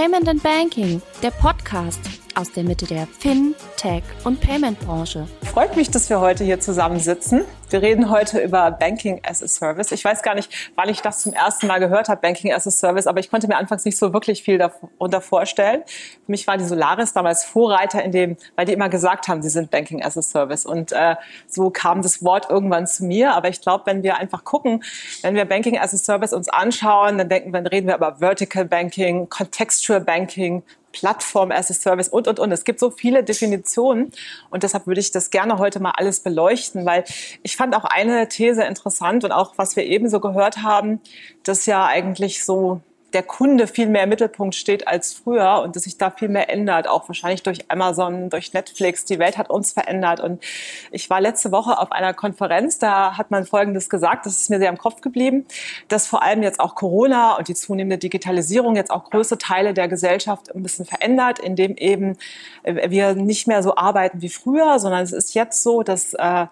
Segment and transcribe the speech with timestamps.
[0.00, 5.26] Payment and Banking, der Podcast aus der Mitte der Fin, Tech und Payment Branche.
[5.42, 7.44] Freut mich, dass wir heute hier zusammensitzen.
[7.70, 9.92] Wir reden heute über Banking as a Service.
[9.92, 12.70] Ich weiß gar nicht, wann ich das zum ersten Mal gehört habe, Banking as a
[12.70, 15.82] Service, aber ich konnte mir anfangs nicht so wirklich viel darunter vorstellen.
[15.86, 19.50] Für mich war die Solaris damals Vorreiter in dem, weil die immer gesagt haben, sie
[19.50, 20.66] sind Banking as a Service.
[20.66, 21.14] Und äh,
[21.46, 23.34] so kam das Wort irgendwann zu mir.
[23.34, 24.82] Aber ich glaube, wenn wir einfach gucken,
[25.22, 28.64] wenn wir Banking as a Service uns anschauen, dann denken, dann reden wir über Vertical
[28.64, 32.52] Banking, Contextual Banking, Plattform as a Service und, und, und.
[32.52, 34.12] Es gibt so viele Definitionen
[34.50, 37.04] und deshalb würde ich das gerne heute mal alles beleuchten, weil
[37.42, 41.00] ich fand auch eine These interessant und auch was wir eben so gehört haben,
[41.42, 42.80] dass ja eigentlich so
[43.12, 46.50] der Kunde viel mehr im Mittelpunkt steht als früher und dass sich da viel mehr
[46.50, 49.04] ändert, auch wahrscheinlich durch Amazon, durch Netflix.
[49.04, 50.20] Die Welt hat uns verändert.
[50.20, 50.42] Und
[50.90, 54.58] ich war letzte Woche auf einer Konferenz, da hat man Folgendes gesagt, das ist mir
[54.58, 55.46] sehr im Kopf geblieben,
[55.88, 59.88] dass vor allem jetzt auch Corona und die zunehmende Digitalisierung jetzt auch große Teile der
[59.88, 62.16] Gesellschaft ein bisschen verändert, indem eben
[62.62, 66.46] äh, wir nicht mehr so arbeiten wie früher, sondern es ist jetzt so, dass äh,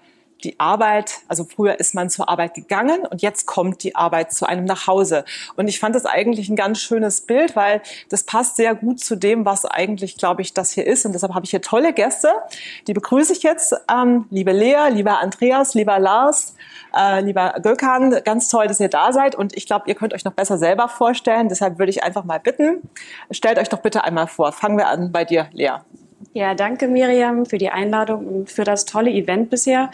[0.45, 4.47] die Arbeit, also früher ist man zur Arbeit gegangen und jetzt kommt die Arbeit zu
[4.47, 5.25] einem nach Hause.
[5.57, 9.17] Und ich fand das eigentlich ein ganz schönes Bild, weil das passt sehr gut zu
[9.17, 11.05] dem, was eigentlich, glaube ich, das hier ist.
[11.07, 12.29] Und deshalb habe ich hier tolle Gäste.
[12.87, 13.75] Die begrüße ich jetzt.
[13.91, 16.55] Ähm, liebe Lea, lieber Andreas, lieber Lars,
[16.97, 19.35] äh, lieber Gökhan, ganz toll, dass ihr da seid.
[19.35, 21.49] Und ich glaube, ihr könnt euch noch besser selber vorstellen.
[21.49, 22.89] Deshalb würde ich einfach mal bitten,
[23.31, 24.53] stellt euch doch bitte einmal vor.
[24.53, 25.79] Fangen wir an bei dir, Lea.
[26.33, 29.91] Ja, danke Miriam für die Einladung und für das tolle Event bisher.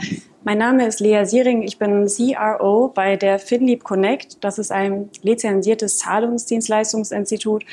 [0.46, 4.44] Mein Name ist Lea Siering, ich bin CRO bei der FinLeap Connect.
[4.44, 7.64] Das ist ein lizenziertes Zahlungsdienstleistungsinstitut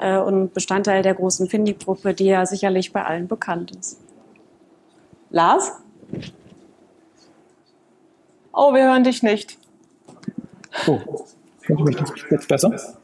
[0.00, 4.00] äh, und Bestandteil der großen FinLeap-Gruppe, die ja sicherlich bei allen bekannt ist.
[5.30, 5.70] Lars?
[8.52, 9.56] Oh, wir hören dich nicht.
[10.88, 10.98] Oh,
[11.62, 12.98] hören Sie mich jetzt besser?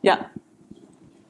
[0.00, 0.30] Ja.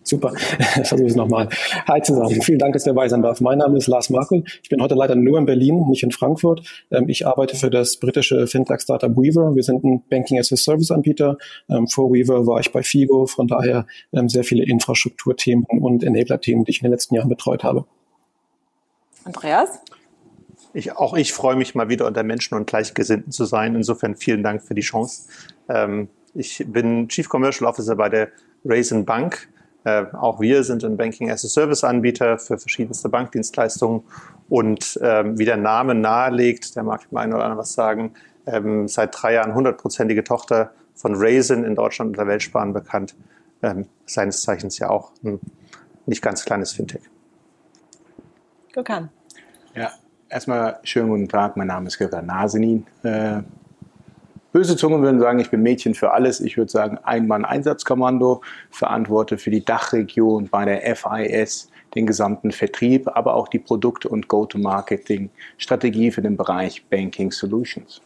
[0.09, 0.33] Super,
[0.84, 1.51] versuche es nochmal.
[1.87, 3.43] Hi zusammen, vielen Dank, dass ihr dabei sein darf.
[3.43, 4.43] Mein Name ist Lars Markel.
[4.62, 6.62] Ich bin heute leider nur in Berlin, nicht in Frankfurt.
[6.91, 9.55] Ähm, ich arbeite für das britische Fintech-Startup Weaver.
[9.55, 11.37] Wir sind ein Banking-as-a-Service-Anbieter.
[11.69, 16.65] Ähm, vor Weaver war ich bei Figo, von daher ähm, sehr viele Infrastrukturthemen und Enabler-Themen,
[16.65, 17.84] die ich in den letzten Jahren betreut habe.
[19.25, 19.78] Andreas?
[20.72, 23.75] Ich, auch ich freue mich mal wieder unter Menschen und Gleichgesinnten zu sein.
[23.75, 25.28] Insofern vielen Dank für die Chance.
[26.33, 28.28] ich bin Chief Commercial Officer bei der
[28.65, 29.50] Raisin Bank.
[29.84, 34.03] Äh, auch wir sind ein Banking-as-a-Service-Anbieter für verschiedenste Bankdienstleistungen
[34.49, 38.15] und ähm, wie der Name nahelegt, der mag dem einen oder anderen was sagen,
[38.47, 43.15] ähm, seit drei Jahren hundertprozentige Tochter von Raisin in Deutschland und der Weltsparen bekannt.
[43.62, 45.41] Ähm, seines Zeichens ja auch ein
[46.06, 47.03] nicht ganz kleines Fintech.
[48.72, 49.10] Gökhan.
[49.75, 49.91] Ja,
[50.28, 51.56] erstmal schönen guten Tag.
[51.56, 52.87] Mein Name ist Gökhan Nasenin.
[53.03, 53.43] Äh,
[54.53, 56.41] Böse Zungen würden sagen, ich bin Mädchen für alles.
[56.41, 63.34] Ich würde sagen, Ein-Mann-Einsatzkommando, verantworte für die Dachregion bei der FIS, den gesamten Vertrieb, aber
[63.34, 68.00] auch die Produkt- und Go-to-Marketing-Strategie für den Bereich Banking Solutions.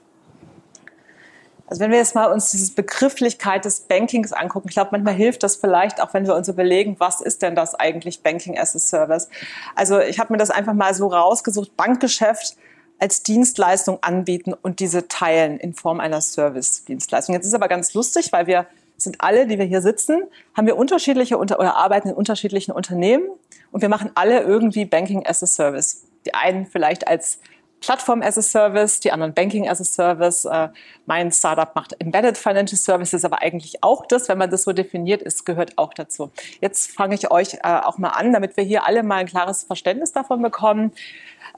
[1.72, 5.42] Also wenn wir jetzt mal uns diese Begrifflichkeit des Bankings angucken, ich glaube, manchmal hilft
[5.42, 8.78] das vielleicht, auch wenn wir uns überlegen, was ist denn das eigentlich Banking as a
[8.78, 9.28] Service?
[9.74, 12.56] Also ich habe mir das einfach mal so rausgesucht, Bankgeschäft
[13.02, 17.34] als Dienstleistung anbieten und diese teilen in Form einer Service-Dienstleistung.
[17.34, 20.22] Jetzt ist aber ganz lustig, weil wir sind alle, die wir hier sitzen,
[20.56, 23.24] haben wir unterschiedliche unter oder arbeiten in unterschiedlichen Unternehmen
[23.72, 26.04] und wir machen alle irgendwie Banking as a Service.
[26.26, 27.40] Die einen vielleicht als
[27.82, 30.44] Plattform as a Service, die anderen Banking as a Service.
[30.44, 30.68] Äh,
[31.04, 35.20] mein Startup macht Embedded Financial Services, aber eigentlich auch das, wenn man das so definiert
[35.20, 36.30] ist, gehört auch dazu.
[36.60, 39.64] Jetzt fange ich euch äh, auch mal an, damit wir hier alle mal ein klares
[39.64, 40.92] Verständnis davon bekommen.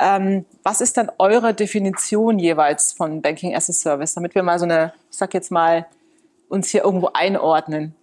[0.00, 4.58] Ähm, was ist dann eure Definition jeweils von Banking as a Service, damit wir mal
[4.58, 5.86] so eine, ich sag jetzt mal,
[6.48, 7.94] uns hier irgendwo einordnen?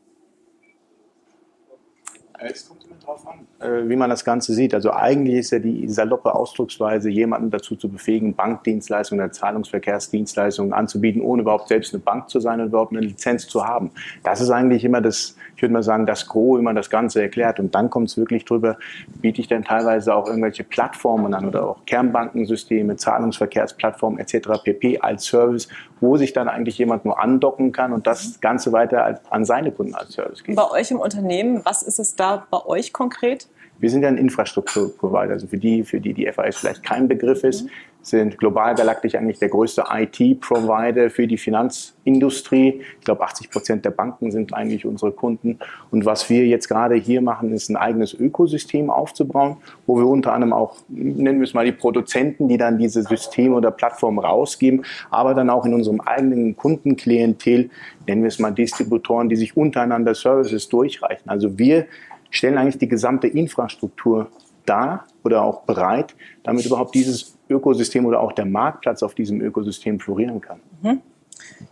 [2.38, 3.51] Es kommt immer drauf an, äh,
[3.84, 4.74] wie man das Ganze sieht.
[4.74, 11.22] Also eigentlich ist ja die saloppe Ausdrucksweise, jemanden dazu zu befähigen, Bankdienstleistungen oder Zahlungsverkehrsdienstleistungen anzubieten,
[11.22, 13.92] ohne überhaupt selbst eine Bank zu sein und überhaupt eine Lizenz zu haben.
[14.24, 17.22] Das ist eigentlich immer das, ich würde mal sagen, das Gros, wie man das Ganze
[17.22, 17.60] erklärt.
[17.60, 18.78] Und dann kommt es wirklich drüber,
[19.22, 24.64] biete ich denn teilweise auch irgendwelche Plattformen an oder auch Kernbankensysteme, Zahlungsverkehrsplattformen etc.
[24.64, 25.00] pp.
[25.00, 25.68] als Service,
[26.00, 29.94] wo sich dann eigentlich jemand nur andocken kann und das Ganze weiter an seine Kunden
[29.94, 30.56] als Service gibt.
[30.56, 33.48] Bei euch im Unternehmen, was ist es da bei euch konkret?
[33.82, 35.34] Wir sind ja ein Infrastrukturprovider.
[35.34, 37.70] Also für die, für die die FAS vielleicht kein Begriff ist, mhm.
[38.04, 42.82] sind global galaktisch eigentlich der größte IT-Provider für die Finanzindustrie.
[43.00, 45.58] Ich glaube, 80 Prozent der Banken sind eigentlich unsere Kunden.
[45.90, 49.58] Und was wir jetzt gerade hier machen, ist ein eigenes Ökosystem aufzubauen,
[49.88, 53.56] wo wir unter anderem auch, nennen wir es mal, die Produzenten, die dann diese Systeme
[53.56, 57.72] oder Plattformen rausgeben, aber dann auch in unserem eigenen Kundenklientel,
[58.08, 61.28] nennen wir es mal Distributoren, die sich untereinander Services durchreichen.
[61.28, 61.88] Also wir
[62.32, 64.32] stellen eigentlich die gesamte Infrastruktur
[64.66, 70.00] dar oder auch bereit, damit überhaupt dieses Ökosystem oder auch der Marktplatz auf diesem Ökosystem
[70.00, 70.60] florieren kann.
[70.82, 71.02] Mhm.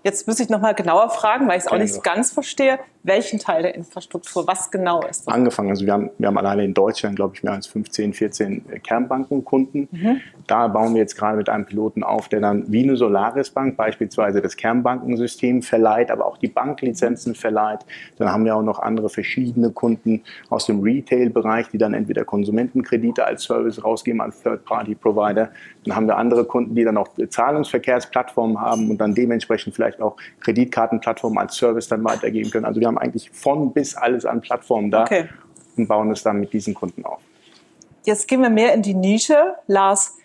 [0.04, 3.62] Jetzt muss ich nochmal genauer fragen, weil ich es auch nicht ganz verstehe welchen Teil
[3.62, 5.34] der Infrastruktur, was genau ist das?
[5.34, 8.66] Angefangen, also wir haben, wir haben alleine in Deutschland, glaube ich, mehr als 15, 14
[8.70, 9.88] äh, Kernbankenkunden.
[9.90, 10.22] Mhm.
[10.48, 13.78] Da bauen wir jetzt gerade mit einem Piloten auf, der dann wie eine Solaris Bank
[13.78, 17.86] beispielsweise das Kernbankensystem verleiht, aber auch die Banklizenzen verleiht.
[18.18, 23.26] Dann haben wir auch noch andere verschiedene Kunden aus dem Retail-Bereich, die dann entweder Konsumentenkredite
[23.26, 25.52] als Service rausgeben als Third-Party-Provider.
[25.86, 30.18] Dann haben wir andere Kunden, die dann auch Zahlungsverkehrsplattformen haben und dann dementsprechend vielleicht auch
[30.42, 32.66] Kreditkartenplattformen als Service dann weitergeben können.
[32.66, 35.30] Also wir haben eigentlich von bis alles an Plattformen da okay.
[35.78, 37.20] und bauen es dann mit diesen Kunden auf.
[38.04, 39.56] Jetzt gehen wir mehr in die Nische.
[39.68, 40.18] Lars,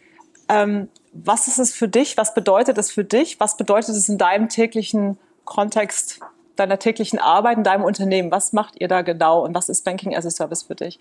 [0.49, 2.17] ähm, was ist es für dich?
[2.17, 3.39] Was bedeutet es für dich?
[3.39, 6.21] Was bedeutet es in deinem täglichen Kontext,
[6.57, 8.31] deiner täglichen Arbeit, in deinem Unternehmen?
[8.31, 10.99] Was macht ihr da genau und was ist Banking as a Service für dich?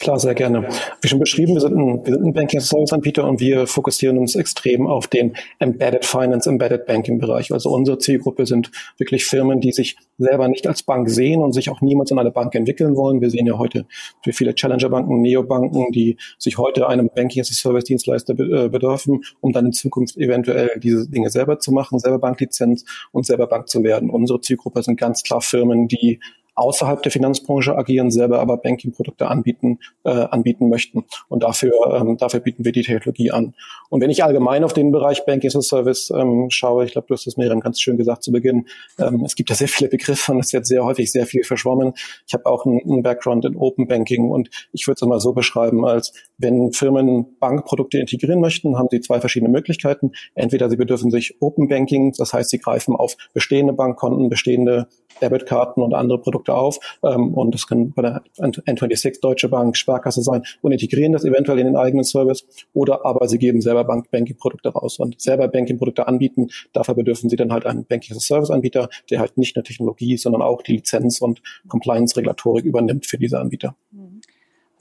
[0.00, 0.68] Klar, sehr gerne.
[1.00, 4.86] Wie schon beschrieben, wir sind ein, ein Banking Service Anbieter und wir fokussieren uns extrem
[4.86, 7.52] auf den Embedded Finance, Embedded Banking Bereich.
[7.52, 11.68] Also unsere Zielgruppe sind wirklich Firmen, die sich selber nicht als Bank sehen und sich
[11.68, 13.20] auch niemals in eine Bank entwickeln wollen.
[13.20, 13.86] Wir sehen ja heute
[14.22, 18.68] für viele Challenger Banken, Neobanken, die sich heute einem Banking as a Service Dienstleister äh,
[18.68, 23.48] bedürfen, um dann in Zukunft eventuell diese Dinge selber zu machen, selber Banklizenz und selber
[23.48, 24.10] Bank zu werden.
[24.10, 26.20] Unsere Zielgruppe sind ganz klar Firmen, die
[26.58, 31.04] außerhalb der Finanzbranche agieren, selber aber Banking-Produkte anbieten, äh, anbieten möchten.
[31.28, 33.54] Und dafür, ähm, dafür bieten wir die Technologie an.
[33.90, 37.06] Und wenn ich allgemein auf den Bereich Banking as a Service ähm, schaue, ich glaube,
[37.08, 38.66] du hast es Miriam ganz schön gesagt zu Beginn,
[38.98, 41.92] ähm, es gibt ja sehr viele Begriffe und es wird sehr häufig sehr viel verschwommen.
[42.26, 45.32] Ich habe auch einen, einen Background in Open Banking und ich würde es immer so
[45.32, 50.12] beschreiben, als wenn Firmen Bankprodukte integrieren möchten, haben sie zwei verschiedene Möglichkeiten.
[50.34, 54.88] Entweder sie bedürfen sich Open Banking, das heißt, sie greifen auf bestehende Bankkonten, bestehende
[55.20, 56.78] Debitkarten und andere Produkte auf.
[57.02, 61.58] Ähm, und das kann bei der N26 Deutsche Bank, Sparkasse sein und integrieren das eventuell
[61.58, 62.46] in den eigenen Service.
[62.72, 66.48] Oder aber sie geben selber Bank-Banking-Produkte raus und selber Banking-Produkte anbieten.
[66.72, 70.72] Dafür bedürfen sie dann halt einen Banking-as-a-Service-Anbieter, der halt nicht nur Technologie, sondern auch die
[70.72, 73.76] Lizenz und Compliance-Regulatorik übernimmt für diese Anbieter.
[73.90, 74.07] Mhm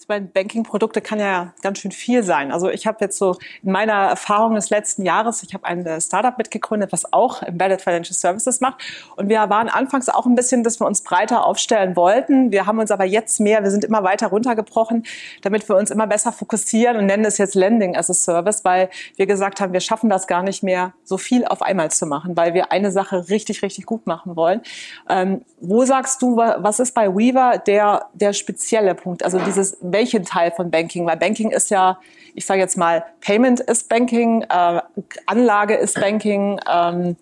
[0.07, 2.51] meine, Banking-Produkte kann ja ganz schön viel sein.
[2.51, 5.99] Also ich habe jetzt so in meiner Erfahrung des letzten Jahres, ich habe ein äh,
[6.01, 8.81] Startup mitgegründet, was auch Embedded Financial Services macht.
[9.15, 12.51] Und wir waren anfangs auch ein bisschen, dass wir uns breiter aufstellen wollten.
[12.51, 15.05] Wir haben uns aber jetzt mehr, wir sind immer weiter runtergebrochen,
[15.41, 18.89] damit wir uns immer besser fokussieren und nennen es jetzt Lending as a Service, weil
[19.15, 22.35] wir gesagt haben, wir schaffen das gar nicht mehr, so viel auf einmal zu machen,
[22.37, 24.61] weil wir eine Sache richtig, richtig gut machen wollen.
[25.09, 29.23] Ähm, wo sagst du, was ist bei Weaver der, der spezielle Punkt?
[29.23, 31.07] Also dieses welchen Teil von Banking?
[31.07, 31.99] Weil Banking ist ja,
[32.35, 34.81] ich sage jetzt mal, Payment ist Banking, äh,
[35.25, 37.15] Anlage ist Banking, ähm,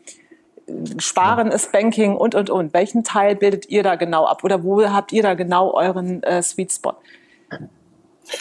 [0.97, 2.73] Sparen ist Banking und, und, und.
[2.73, 4.43] Welchen Teil bildet ihr da genau ab?
[4.43, 6.95] Oder wo habt ihr da genau euren äh, Sweet Spot?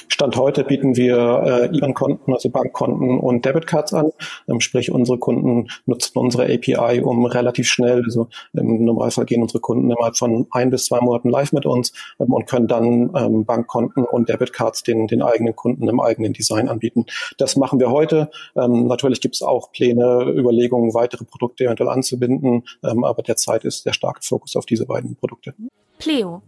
[0.09, 4.11] Stand heute bieten wir äh, IBAN-Konten, also Bankkonten und Debitcards an.
[4.49, 9.61] Ähm, sprich, unsere Kunden nutzen unsere API, um relativ schnell, also im Normalfall gehen unsere
[9.61, 13.45] Kunden innerhalb von ein bis zwei Monaten live mit uns ähm, und können dann ähm,
[13.45, 17.07] Bankkonten und Debitcards den, den eigenen Kunden im eigenen Design anbieten.
[17.39, 18.31] Das machen wir heute.
[18.57, 23.87] Ähm, natürlich gibt es auch Pläne, Überlegungen, weitere Produkte eventuell anzubinden, ähm, aber derzeit ist
[23.87, 25.55] der starke Fokus auf diese beiden Produkte.
[25.99, 26.43] Pleo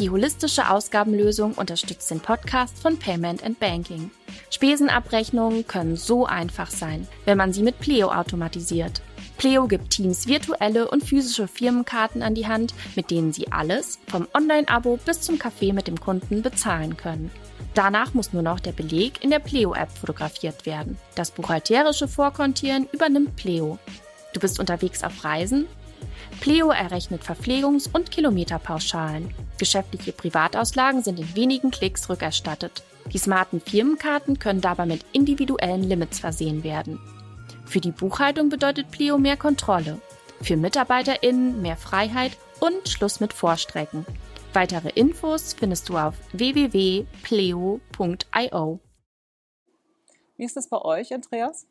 [0.00, 4.10] die holistische Ausgabenlösung unterstützt den Podcast von Payment and Banking.
[4.50, 9.02] Spesenabrechnungen können so einfach sein, wenn man sie mit Pleo automatisiert.
[9.36, 14.26] Pleo gibt Teams virtuelle und physische Firmenkarten an die Hand, mit denen sie alles, vom
[14.34, 17.30] Online-Abo bis zum Kaffee mit dem Kunden, bezahlen können.
[17.74, 20.98] Danach muss nur noch der Beleg in der Pleo-App fotografiert werden.
[21.14, 23.78] Das buchhalterische Vorkontieren übernimmt Pleo.
[24.32, 25.66] Du bist unterwegs auf Reisen
[26.40, 29.34] Pleo errechnet Verpflegungs- und Kilometerpauschalen.
[29.58, 32.82] Geschäftliche Privatauslagen sind in wenigen Klicks rückerstattet.
[33.12, 37.00] Die smarten Firmenkarten können dabei mit individuellen Limits versehen werden.
[37.66, 40.00] Für die Buchhaltung bedeutet Pleo mehr Kontrolle.
[40.42, 44.06] Für MitarbeiterInnen mehr Freiheit und Schluss mit Vorstrecken.
[44.52, 47.10] Weitere Infos findest du auf www.pleo.io.
[50.36, 51.66] Wie ist das bei euch, Andreas?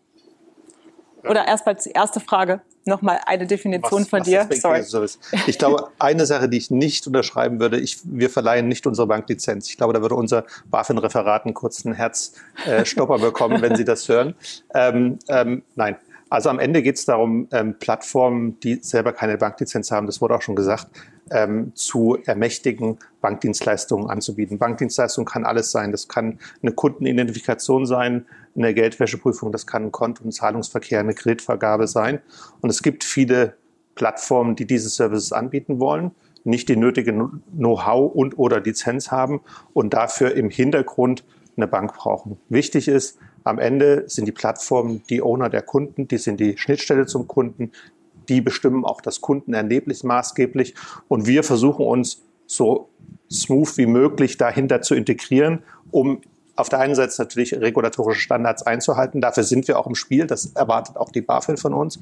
[1.23, 4.47] Oder erstmal die erste Frage, nochmal eine Definition was, von was dir.
[4.83, 5.07] Sorry.
[5.47, 9.69] Ich glaube, eine Sache, die ich nicht unterschreiben würde, ich, wir verleihen nicht unsere Banklizenz.
[9.69, 14.35] Ich glaube, da würde unser BaFin-Referat einen kurzen Herzstopper äh, bekommen, wenn Sie das hören.
[14.73, 15.97] Ähm, ähm, nein,
[16.29, 20.35] also am Ende geht es darum, ähm, Plattformen, die selber keine Banklizenz haben, das wurde
[20.35, 20.87] auch schon gesagt,
[21.31, 24.57] ähm, zu ermächtigen, Bankdienstleistungen anzubieten.
[24.57, 25.91] Bankdienstleistung kann alles sein.
[25.91, 31.87] Das kann eine Kundenidentifikation sein, eine Geldwäscheprüfung, das kann ein Konto- und Zahlungsverkehr, eine Kreditvergabe
[31.87, 32.19] sein.
[32.61, 33.55] Und es gibt viele
[33.95, 36.11] Plattformen, die diese Services anbieten wollen.
[36.45, 37.11] nicht die nötige
[37.51, 39.41] Know-how und oder Lizenz haben
[39.73, 41.25] und dafür im Hintergrund
[41.57, 42.37] eine Bank brauchen.
[42.47, 43.19] Wichtig ist,
[43.49, 47.71] am Ende sind die Plattformen die Owner der Kunden, die sind die Schnittstelle zum Kunden,
[48.29, 50.75] die bestimmen auch das Kundenerlebnis maßgeblich
[51.07, 52.89] und wir versuchen uns so
[53.31, 56.21] smooth wie möglich dahinter zu integrieren, um
[56.55, 59.21] auf der einen Seite natürlich regulatorische Standards einzuhalten.
[59.21, 60.27] Dafür sind wir auch im Spiel.
[60.27, 61.99] Das erwartet auch die BaFin von uns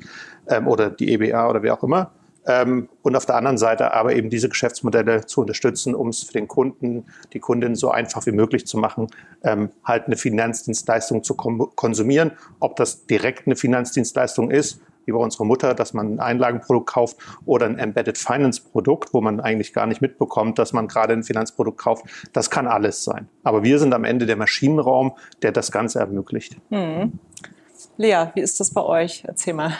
[0.48, 2.12] ähm, oder die EBA oder wer auch immer.
[2.48, 6.34] Ähm, und auf der anderen Seite aber eben diese Geschäftsmodelle zu unterstützen, um es für
[6.34, 9.08] den Kunden, die Kundin so einfach wie möglich zu machen,
[9.44, 12.32] ähm, halt eine Finanzdienstleistung zu konsumieren.
[12.60, 17.18] Ob das direkt eine Finanzdienstleistung ist, wie bei unserer Mutter, dass man ein Einlagenprodukt kauft
[17.46, 21.24] oder ein Embedded Finance Produkt, wo man eigentlich gar nicht mitbekommt, dass man gerade ein
[21.24, 22.06] Finanzprodukt kauft.
[22.34, 23.28] Das kann alles sein.
[23.44, 26.58] Aber wir sind am Ende der Maschinenraum, der das Ganze ermöglicht.
[26.70, 27.14] Hm.
[27.96, 29.24] Lea, wie ist das bei euch?
[29.26, 29.78] Erzähl mal.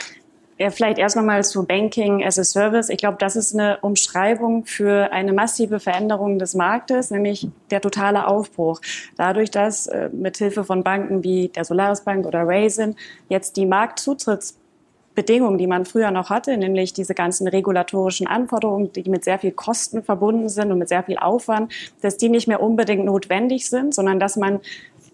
[0.60, 2.88] Ja, vielleicht erst nochmal zu Banking as a Service.
[2.88, 8.26] Ich glaube, das ist eine Umschreibung für eine massive Veränderung des Marktes, nämlich der totale
[8.26, 8.80] Aufbruch.
[9.16, 12.96] Dadurch, dass äh, mithilfe von Banken wie der Solaris Bank oder Raisin
[13.28, 19.22] jetzt die Marktzutrittsbedingungen, die man früher noch hatte, nämlich diese ganzen regulatorischen Anforderungen, die mit
[19.22, 21.72] sehr viel Kosten verbunden sind und mit sehr viel Aufwand,
[22.02, 24.58] dass die nicht mehr unbedingt notwendig sind, sondern dass man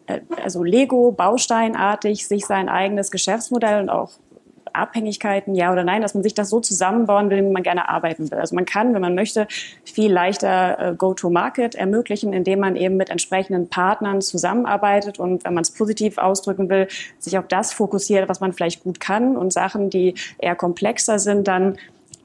[0.07, 4.13] äh, also Lego bausteinartig sich sein eigenes Geschäftsmodell und auch
[4.75, 8.31] Abhängigkeiten, ja oder nein, dass man sich das so zusammenbauen will, wie man gerne arbeiten
[8.31, 8.39] will.
[8.39, 9.47] Also man kann, wenn man möchte,
[9.85, 15.63] viel leichter äh, Go-to-Market ermöglichen, indem man eben mit entsprechenden Partnern zusammenarbeitet und, wenn man
[15.63, 16.89] es positiv ausdrücken will,
[17.19, 21.49] sich auf das fokussiert, was man vielleicht gut kann und Sachen, die eher komplexer sind,
[21.49, 21.77] dann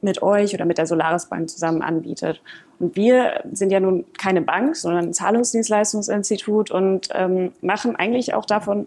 [0.02, 2.40] mit euch oder mit der Solaris Bank zusammen anbietet.
[2.78, 8.46] Und wir sind ja nun keine Bank, sondern ein Zahlungsdienstleistungsinstitut und ähm, machen eigentlich auch
[8.46, 8.86] davon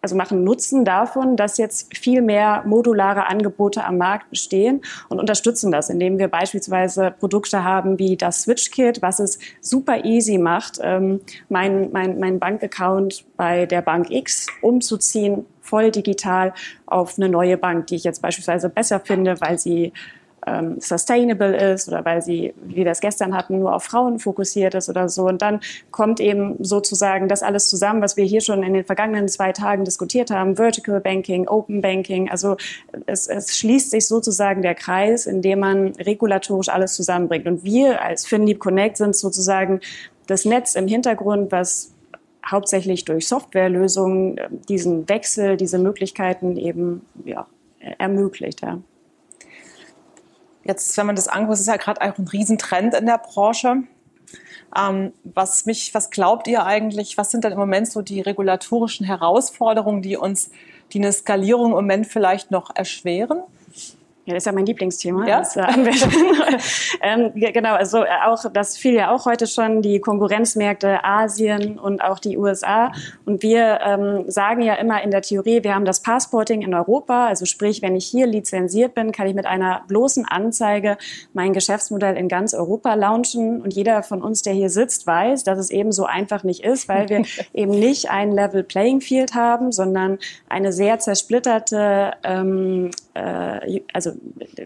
[0.00, 5.72] also machen Nutzen davon, dass jetzt viel mehr modulare Angebote am Markt bestehen und unterstützen
[5.72, 11.20] das, indem wir beispielsweise Produkte haben wie das Switch-Kit, was es super easy macht, ähm,
[11.48, 16.54] mein, mein, mein Bankaccount bei der Bank X umzuziehen, voll digital
[16.86, 19.92] auf eine neue Bank, die ich jetzt beispielsweise besser finde, weil sie
[20.48, 24.74] ähm, sustainable ist oder weil sie, wie wir es gestern hatten, nur auf Frauen fokussiert
[24.74, 25.26] ist oder so.
[25.26, 29.28] Und dann kommt eben sozusagen das alles zusammen, was wir hier schon in den vergangenen
[29.28, 32.30] zwei Tagen diskutiert haben, Vertical Banking, Open Banking.
[32.30, 32.56] Also
[33.06, 37.46] es, es schließt sich sozusagen der Kreis, in dem man regulatorisch alles zusammenbringt.
[37.46, 39.80] Und wir als FinLeap Connect sind sozusagen
[40.26, 41.92] das Netz im Hintergrund, was
[42.46, 47.46] hauptsächlich durch Softwarelösungen äh, diesen Wechsel, diese Möglichkeiten eben ja,
[47.98, 48.62] ermöglicht.
[48.62, 48.78] Ja.
[50.68, 53.84] Jetzt, wenn man das anguckt, ist ja gerade auch ein Riesentrend in der Branche.
[54.76, 57.16] Ähm, was mich, was glaubt ihr eigentlich?
[57.16, 60.50] Was sind denn im Moment so die regulatorischen Herausforderungen, die uns,
[60.92, 63.40] die eine Skalierung im Moment vielleicht noch erschweren?
[64.28, 65.38] Ja, das ist ja mein Lieblingsthema ja?
[65.38, 65.62] als äh,
[67.00, 72.04] ähm, genau, also äh, auch das fiel ja auch heute schon, die Konkurrenzmärkte Asien und
[72.04, 72.92] auch die USA.
[73.24, 77.26] Und wir ähm, sagen ja immer in der Theorie, wir haben das Passporting in Europa.
[77.26, 80.98] Also sprich, wenn ich hier lizenziert bin, kann ich mit einer bloßen Anzeige
[81.32, 83.62] mein Geschäftsmodell in ganz Europa launchen.
[83.62, 86.86] Und jeder von uns, der hier sitzt, weiß, dass es eben so einfach nicht ist,
[86.86, 87.22] weil wir
[87.54, 90.18] eben nicht ein Level Playing Field haben, sondern
[90.50, 94.12] eine sehr zersplitterte ähm, äh, also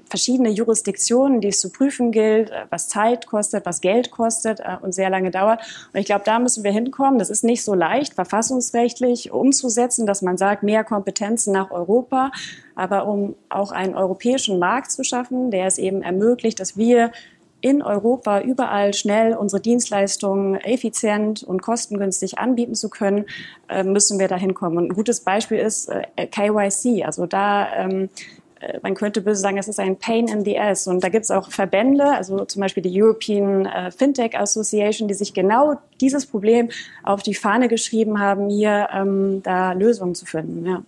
[0.04, 4.76] verschiedene Jurisdiktionen, die es zu prüfen gilt, äh, was Zeit kostet, was Geld kostet äh,
[4.82, 5.60] und sehr lange dauert.
[5.92, 7.18] Und ich glaube, da müssen wir hinkommen.
[7.18, 12.30] Das ist nicht so leicht, verfassungsrechtlich umzusetzen, dass man sagt, mehr Kompetenzen nach Europa.
[12.74, 17.12] Aber um auch einen europäischen Markt zu schaffen, der es eben ermöglicht, dass wir
[17.60, 23.26] in Europa überall schnell unsere Dienstleistungen effizient und kostengünstig anbieten zu können,
[23.84, 24.78] müssen wir dahin kommen.
[24.78, 25.88] Und ein gutes Beispiel ist
[26.32, 27.04] KYC.
[27.04, 28.08] Also da ähm, äh,
[28.82, 30.86] man könnte böse sagen, es ist ein Pain in the Ass.
[30.86, 35.14] Und da gibt es auch Verbände, also zum Beispiel die European äh, Fintech Association, die
[35.14, 36.70] sich genau dieses Problem
[37.02, 40.66] auf die Fahne geschrieben haben, hier ähm, da Lösungen zu finden.
[40.66, 40.82] Ja.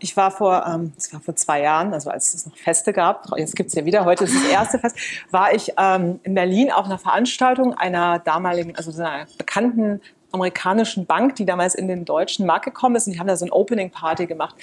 [0.00, 3.26] Ich war vor, ähm, das war vor zwei Jahren, also als es noch Feste gab,
[3.36, 4.96] jetzt gibt es ja wieder, heute ist das erste Fest,
[5.30, 10.00] war ich ähm, in Berlin auf einer Veranstaltung einer damaligen, also einer bekannten
[10.32, 13.06] amerikanischen Bank, die damals in den deutschen Markt gekommen ist.
[13.06, 14.54] Und die haben da so ein Opening Party gemacht.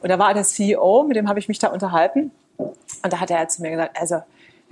[0.00, 2.30] Und da war der CEO, mit dem habe ich mich da unterhalten.
[2.56, 4.22] Und da hat er zu mir gesagt, also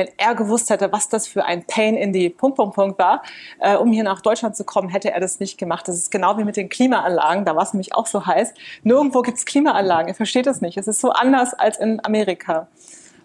[0.00, 3.22] wenn er gewusst hätte, was das für ein Pain in die Punkt, Punkt, Punkt war,
[3.58, 5.86] äh, um hier nach Deutschland zu kommen, hätte er das nicht gemacht.
[5.86, 7.44] Das ist genau wie mit den Klimaanlagen.
[7.44, 8.54] Da war es nämlich auch so heiß.
[8.82, 10.08] Nirgendwo gibt es Klimaanlagen.
[10.08, 10.78] Er versteht das nicht.
[10.78, 12.66] Es ist so anders als in Amerika.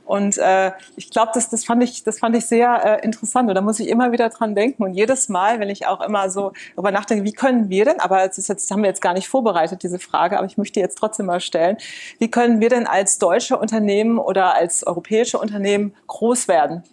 [0.05, 3.50] Und äh, ich glaube, das, das, fand ich, das fand ich sehr äh, interessant.
[3.50, 4.83] Und da muss ich immer wieder dran denken.
[4.83, 8.27] Und jedes Mal, wenn ich auch immer so darüber nachdenke, wie können wir denn, aber
[8.27, 10.79] das, ist jetzt, das haben wir jetzt gar nicht vorbereitet, diese Frage, aber ich möchte
[10.79, 11.77] jetzt trotzdem mal stellen,
[12.19, 16.83] wie können wir denn als deutsche Unternehmen oder als europäische Unternehmen groß werden?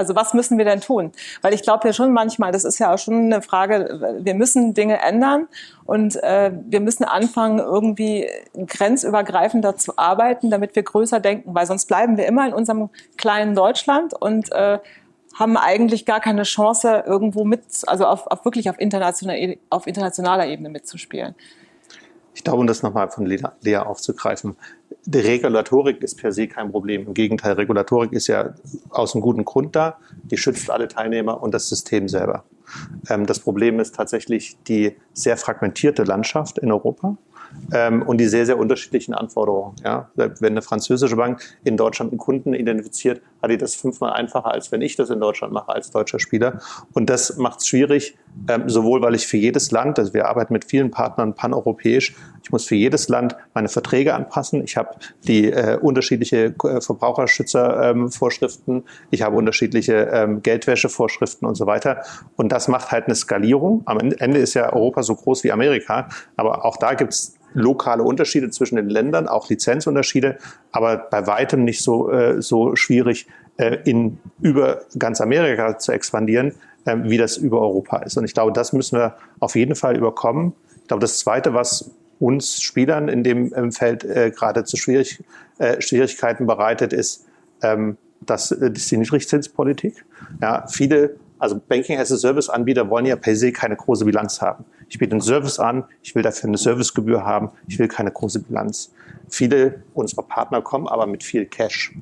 [0.00, 1.12] Also was müssen wir denn tun?
[1.42, 4.72] Weil ich glaube ja schon manchmal, das ist ja auch schon eine Frage, wir müssen
[4.72, 5.46] Dinge ändern
[5.84, 11.84] und äh, wir müssen anfangen, irgendwie grenzübergreifender zu arbeiten, damit wir größer denken, weil sonst
[11.86, 12.88] bleiben wir immer in unserem
[13.18, 14.78] kleinen Deutschland und äh,
[15.38, 20.46] haben eigentlich gar keine Chance, irgendwo mit, also auf, auf wirklich auf internationaler, auf internationaler
[20.46, 21.34] Ebene mitzuspielen.
[22.34, 24.56] Ich glaube, um das nochmal von Lea aufzugreifen,
[25.04, 27.06] die Regulatorik ist per se kein Problem.
[27.06, 28.54] Im Gegenteil, Regulatorik ist ja
[28.90, 29.98] aus einem guten Grund da.
[30.24, 32.44] Die schützt alle Teilnehmer und das System selber.
[33.08, 37.16] Ähm, das Problem ist tatsächlich die sehr fragmentierte Landschaft in Europa
[37.72, 39.76] ähm, und die sehr, sehr unterschiedlichen Anforderungen.
[39.84, 40.10] Ja?
[40.14, 44.72] Wenn eine französische Bank in Deutschland einen Kunden identifiziert, hat die das fünfmal einfacher, als
[44.72, 46.60] wenn ich das in Deutschland mache als deutscher Spieler.
[46.92, 48.16] Und das macht es schwierig,
[48.48, 52.50] ähm, sowohl weil ich für jedes Land, also wir arbeiten mit vielen Partnern paneuropäisch, ich
[52.50, 54.64] muss für jedes Land meine Verträge anpassen.
[54.64, 54.90] Ich habe
[55.26, 62.02] die äh, unterschiedliche äh, Verbraucherschützervorschriften, ähm, ich habe unterschiedliche ähm, Geldwäschevorschriften und so weiter.
[62.36, 63.82] Und das macht halt eine Skalierung.
[63.84, 68.02] Am Ende ist ja Europa so groß wie Amerika, aber auch da gibt es lokale
[68.02, 70.38] Unterschiede zwischen den Ländern, auch Lizenzunterschiede,
[70.72, 73.26] aber bei weitem nicht so, äh, so schwierig,
[73.56, 76.52] äh, in über ganz Amerika zu expandieren,
[76.84, 78.16] äh, wie das über Europa ist.
[78.16, 80.52] Und ich glaube, das müssen wir auf jeden Fall überkommen.
[80.82, 85.24] Ich glaube, das Zweite, was uns Spielern in dem Feld äh, gerade zu schwierig,
[85.58, 87.26] äh, Schwierigkeiten bereitet, ist,
[87.62, 90.04] ähm, das, äh, das ist die Niedrigzinspolitik.
[90.40, 94.40] Ja, viele also Banking as a Service Anbieter wollen ja per se keine große Bilanz
[94.40, 94.64] haben.
[94.88, 98.40] Ich biete einen Service an, ich will dafür eine Servicegebühr haben, ich will keine große
[98.40, 98.92] Bilanz.
[99.28, 101.94] Viele unserer Partner kommen aber mit viel Cash.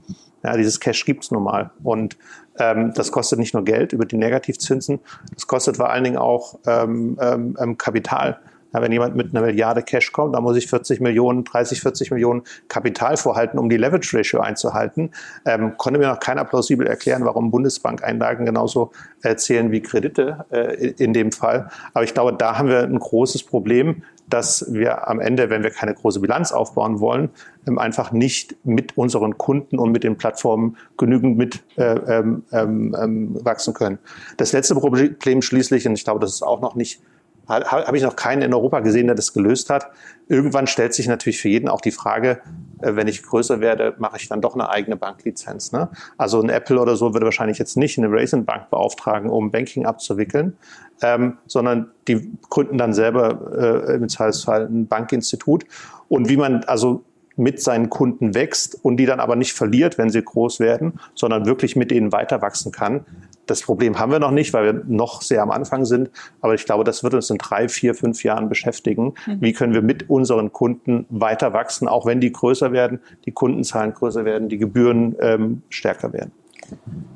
[0.43, 1.71] Ja, dieses Cash gibt's nun mal.
[1.83, 2.17] Und
[2.59, 5.01] ähm, das kostet nicht nur Geld über die Negativzinsen,
[5.33, 8.41] das kostet vor allen Dingen auch ähm, ähm, ähm Kapital.
[8.73, 12.11] Ja, wenn jemand mit einer Milliarde Cash kommt, dann muss ich 40 Millionen, 30, 40
[12.11, 15.11] Millionen Kapital vorhalten, um die Leverage Ratio einzuhalten.
[15.47, 20.93] Ähm, konnte mir noch keiner plausibel erklären, warum Bundesbankeinlagen genauso äh, zählen wie Kredite äh,
[20.99, 21.71] in dem Fall.
[21.95, 25.71] Aber ich glaube, da haben wir ein großes Problem, dass wir am Ende, wenn wir
[25.71, 27.31] keine große Bilanz aufbauen wollen,
[27.67, 32.97] ähm, einfach nicht mit unseren Kunden und mit den Plattformen genügend mit äh, ähm, ähm,
[33.01, 33.99] ähm wachsen können.
[34.37, 37.01] Das letzte Problem schließlich, und ich glaube, das ist auch noch nicht
[37.49, 39.91] habe ich noch keinen in Europa gesehen, der das gelöst hat.
[40.29, 42.41] Irgendwann stellt sich natürlich für jeden auch die Frage,
[42.83, 45.73] äh, wenn ich größer werde, mache ich dann doch eine eigene Banklizenz.
[45.73, 45.89] Ne?
[46.17, 49.87] Also ein Apple oder so würde wahrscheinlich jetzt nicht eine Raisin Bank beauftragen, um Banking
[49.87, 50.57] abzuwickeln,
[51.03, 55.65] ähm, sondern die gründen dann selber äh, im Zweifelsfall ein Bankinstitut.
[56.09, 57.05] Und wie man also
[57.39, 61.47] mit seinen Kunden wächst und die dann aber nicht verliert, wenn sie groß werden, sondern
[61.47, 63.07] wirklich mit denen weiter wachsen kann,
[63.51, 66.11] das Problem haben wir noch nicht, weil wir noch sehr am Anfang sind.
[66.41, 69.15] Aber ich glaube, das wird uns in drei, vier, fünf Jahren beschäftigen.
[69.27, 69.41] Mhm.
[69.41, 73.95] Wie können wir mit unseren Kunden weiter wachsen, auch wenn die größer werden, die Kundenzahlen
[73.95, 76.33] größer werden, die Gebühren ähm, stärker werden.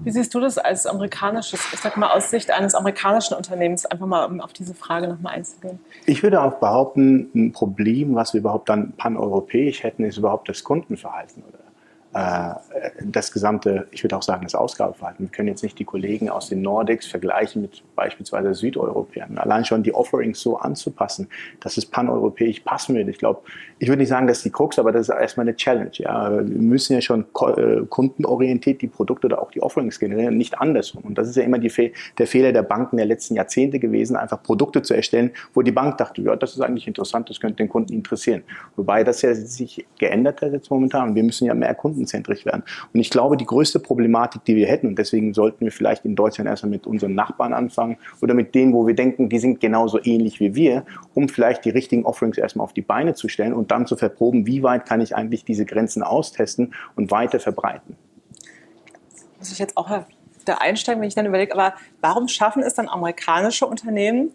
[0.02, 4.06] Wie siehst du das als amerikanisches, ich sag mal aus Sicht eines amerikanischen Unternehmens, einfach
[4.06, 5.78] mal um auf diese Frage nochmal einzugehen?
[6.06, 10.64] Ich würde auch behaupten, ein Problem, was wir überhaupt dann paneuropäisch hätten, ist überhaupt das
[10.64, 11.61] Kundenverhalten oder
[12.12, 15.26] das gesamte, ich würde auch sagen, das Ausgabeverhalten.
[15.26, 19.38] Wir können jetzt nicht die Kollegen aus den Nordics vergleichen mit beispielsweise Südeuropäern.
[19.38, 21.28] Allein schon die Offerings so anzupassen,
[21.60, 23.08] dass es paneuropäisch passen wird.
[23.08, 23.40] Ich glaube,
[23.78, 25.90] ich würde nicht sagen, dass die Krux, aber das ist erstmal eine Challenge.
[25.94, 26.30] Ja.
[26.30, 27.24] Wir müssen ja schon
[27.56, 31.02] äh, kundenorientiert die Produkte oder auch die Offerings generieren, nicht andersrum.
[31.04, 34.42] Und das ist ja immer Fe der Fehler der Banken der letzten Jahrzehnte gewesen, einfach
[34.42, 37.70] Produkte zu erstellen, wo die Bank dachte, ja, das ist eigentlich interessant, das könnte den
[37.70, 38.42] Kunden interessieren.
[38.76, 41.14] Wobei das ja sich geändert hat jetzt momentan.
[41.14, 42.62] Wir müssen ja mehr Kunden kundenzentrisch werden.
[42.92, 46.16] Und ich glaube, die größte Problematik, die wir hätten, und deswegen sollten wir vielleicht in
[46.16, 49.98] Deutschland erstmal mit unseren Nachbarn anfangen oder mit denen, wo wir denken, die sind genauso
[50.02, 50.84] ähnlich wie wir,
[51.14, 54.46] um vielleicht die richtigen Offerings erstmal auf die Beine zu stellen und dann zu verproben,
[54.46, 57.96] wie weit kann ich eigentlich diese Grenzen austesten und weiter verbreiten.
[59.38, 59.88] Muss ich jetzt auch
[60.44, 64.32] da einsteigen, wenn ich dann überlege, aber warum schaffen es dann amerikanische Unternehmen,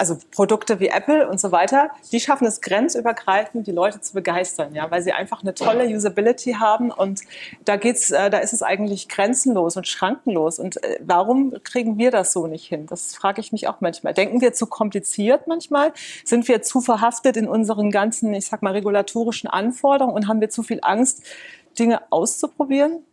[0.00, 4.74] also Produkte wie Apple und so weiter, die schaffen es grenzübergreifend, die Leute zu begeistern,
[4.74, 7.20] ja, weil sie einfach eine tolle Usability haben und
[7.66, 10.58] da geht's, äh, da ist es eigentlich grenzenlos und schrankenlos.
[10.58, 12.86] Und äh, warum kriegen wir das so nicht hin?
[12.86, 14.14] Das frage ich mich auch manchmal.
[14.14, 15.92] Denken wir zu kompliziert manchmal?
[16.24, 20.48] Sind wir zu verhaftet in unseren ganzen, ich sag mal, regulatorischen Anforderungen und haben wir
[20.48, 21.22] zu viel Angst,
[21.78, 23.04] Dinge auszuprobieren?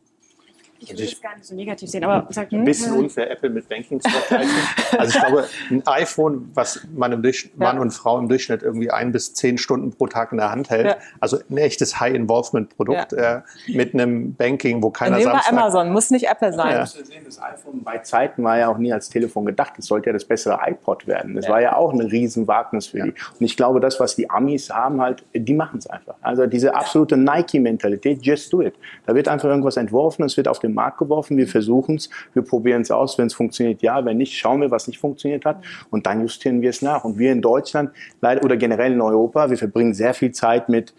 [0.79, 3.67] Ich würde es gar nicht so negativ sehen, aber sag, ein bisschen unfair, Apple mit
[3.67, 4.55] Banking zu vergleichen.
[4.97, 7.59] also ich glaube, ein iPhone, was man, im Durchschnitt, ja.
[7.65, 10.69] Mann und Frau im Durchschnitt irgendwie ein bis zehn Stunden pro Tag in der Hand
[10.69, 10.97] hält, ja.
[11.19, 13.37] also ein echtes High-Involvement-Produkt ja.
[13.37, 16.71] äh, mit einem Banking, wo keiner Nehmen wir Amazon, muss nicht Apple sein.
[16.71, 16.85] Ja.
[16.85, 19.73] Sehen, das iPhone bei Zeiten war ja auch nie als Telefon gedacht.
[19.77, 21.35] Es sollte ja das bessere iPod werden.
[21.35, 23.11] Das war ja auch ein Riesenwagnis für die.
[23.11, 26.15] Und ich glaube, das, was die Amis haben, halt, die machen es einfach.
[26.21, 28.75] Also diese absolute Nike-Mentalität, just do it.
[29.05, 32.09] Da wird einfach irgendwas entworfen, es wird auf dem den Markt geworfen, wir versuchen es,
[32.33, 35.45] wir probieren es aus, wenn es funktioniert, ja, wenn nicht, schauen wir, was nicht funktioniert
[35.45, 35.63] hat.
[35.89, 37.03] Und dann justieren wir es nach.
[37.03, 40.93] Und wir in Deutschland oder generell in Europa, wir verbringen sehr viel Zeit mit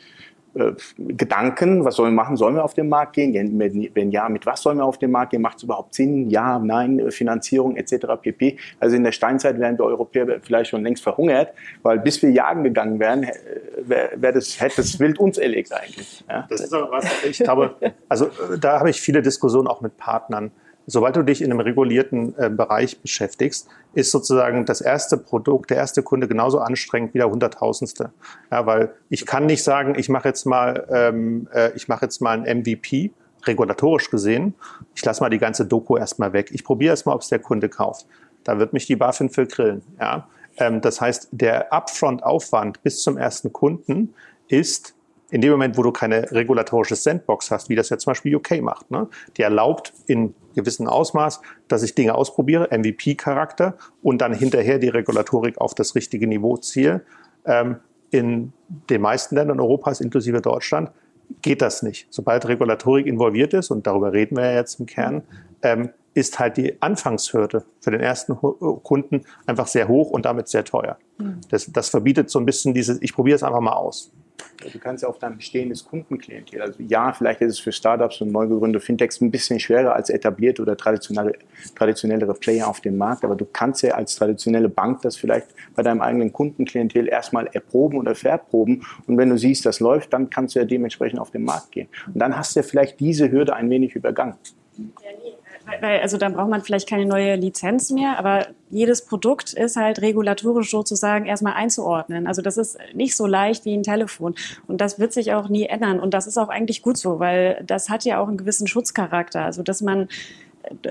[0.59, 2.37] äh, Gedanken, was sollen wir machen?
[2.37, 3.59] Sollen wir auf den Markt gehen?
[3.95, 5.43] Wenn ja, mit was sollen wir auf den Markt gehen?
[5.43, 6.31] Macht es überhaupt Sinn?
[6.31, 8.07] Ja, nein, Finanzierung etc.
[8.21, 8.57] pp.
[8.81, 12.65] Also in der Steinzeit wären wir Europäer vielleicht schon längst verhungert, weil bis wir jagen
[12.65, 13.27] gegangen wären,
[13.79, 16.25] wär, wär das, hätte das Wild uns erlegt eigentlich.
[16.29, 16.47] Ja?
[16.49, 17.75] Das ist aber was, ich glaube,
[18.09, 20.51] also äh, da habe ich viele Diskussionen auch mit Partnern
[20.89, 25.77] sobald du dich in einem regulierten äh, Bereich beschäftigst, ist sozusagen das erste Produkt, der
[25.77, 28.11] erste Kunde genauso anstrengend wie der Hunderttausendste.
[28.51, 32.21] Ja, weil ich kann nicht sagen, ich mache jetzt mal, ähm, äh, ich mache jetzt
[32.21, 33.13] mal ein MVP,
[33.45, 34.55] regulatorisch gesehen.
[34.95, 36.51] Ich lasse mal die ganze Doku erstmal weg.
[36.53, 38.07] Ich probiere erstmal, ob es der Kunde kauft.
[38.45, 39.83] Da wird mich die BaFin für grillen.
[40.01, 40.27] Ja?
[40.57, 44.15] Ähm, das heißt, der Upfront-Aufwand bis zum ersten Kunden
[44.49, 44.95] ist
[45.31, 48.63] in dem Moment, wo du keine regulatorische Sandbox hast, wie das ja zum Beispiel UK
[48.63, 49.09] macht, ne?
[49.37, 55.59] die erlaubt in gewissem Ausmaß, dass ich Dinge ausprobiere, MVP-Charakter und dann hinterher die Regulatorik
[55.59, 57.03] auf das richtige Niveau ziehe.
[57.45, 57.77] Ähm,
[58.11, 58.53] in
[58.89, 60.91] den meisten Ländern Europas, inklusive Deutschland,
[61.43, 62.07] geht das nicht.
[62.11, 65.23] Sobald Regulatorik involviert ist, und darüber reden wir ja jetzt im Kern,
[65.63, 70.65] ähm, ist halt die Anfangshürde für den ersten Kunden einfach sehr hoch und damit sehr
[70.65, 70.99] teuer.
[71.19, 71.41] Mhm.
[71.51, 74.11] Das, das verbietet so ein bisschen dieses, ich probiere es einfach mal aus.
[74.73, 78.33] Du kannst ja auf dein bestehendes Kundenklientel, also ja, vielleicht ist es für Startups und
[78.33, 81.35] neu gegründete Fintechs ein bisschen schwerer als etablierte oder traditionelle,
[81.77, 85.83] traditionellere Player auf dem Markt, aber du kannst ja als traditionelle Bank das vielleicht bei
[85.83, 90.55] deinem eigenen Kundenklientel erstmal erproben oder verproben und wenn du siehst, das läuft, dann kannst
[90.55, 91.89] du ja dementsprechend auf den Markt gehen.
[92.07, 94.35] Und dann hast du ja vielleicht diese Hürde ein wenig übergangen.
[94.77, 94.85] Ja,
[95.81, 100.01] weil, also dann braucht man vielleicht keine neue Lizenz mehr, aber jedes Produkt ist halt
[100.01, 102.27] regulatorisch sozusagen erstmal einzuordnen.
[102.27, 104.35] Also das ist nicht so leicht wie ein Telefon.
[104.67, 106.01] Und das wird sich auch nie ändern.
[106.01, 109.43] Und das ist auch eigentlich gut so, weil das hat ja auch einen gewissen Schutzcharakter.
[109.43, 110.09] Also dass man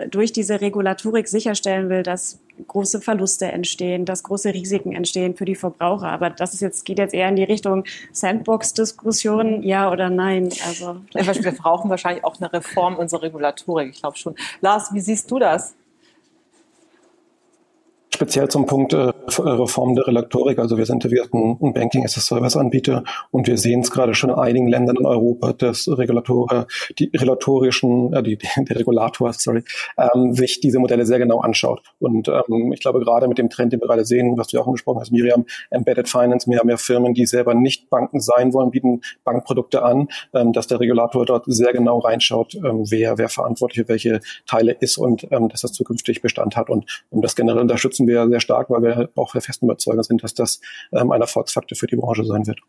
[0.10, 5.56] durch diese Regulatorik sicherstellen will, dass große Verluste entstehen, dass große Risiken entstehen für die
[5.56, 6.10] Verbraucher.
[6.10, 10.50] Aber das ist jetzt, geht jetzt eher in die Richtung Sandbox-Diskussion, ja oder nein.
[10.66, 14.36] Also, wir brauchen wahrscheinlich auch eine Reform unserer Regulatorik, ich glaube schon.
[14.62, 15.76] Lars, wie siehst du das?
[18.18, 20.58] Speziell zum Punkt äh, Reform der Relatorik.
[20.58, 23.92] Also wir sind wir ein, ein Banking as a Service Anbieter und wir sehen es
[23.92, 26.66] gerade schon in einigen Ländern in Europa, dass Regulatoren,
[26.98, 29.64] die regulatorischen, äh, die, der Regulator, sorry,
[30.00, 31.84] ähm, sich diese Modelle sehr genau anschaut.
[32.00, 34.66] Und ähm, ich glaube gerade mit dem Trend, den wir gerade sehen, was du auch
[34.66, 39.02] angesprochen hast, Miriam, Embedded Finance, mehr mehr Firmen, die selber nicht Banken sein wollen, bieten
[39.26, 43.90] Bankprodukte an, ähm, dass der Regulator dort sehr genau reinschaut, ähm, wer, wer verantwortlich für
[43.90, 46.72] welche Teile ist und ähm, dass das zukünftig Bestand hat.
[46.72, 50.24] Und um das generell unterstützen wir sehr stark, weil wir auch der festen Überzeugung sind,
[50.24, 52.60] dass das ähm, ein Erfolgsfaktor für die Branche sein wird.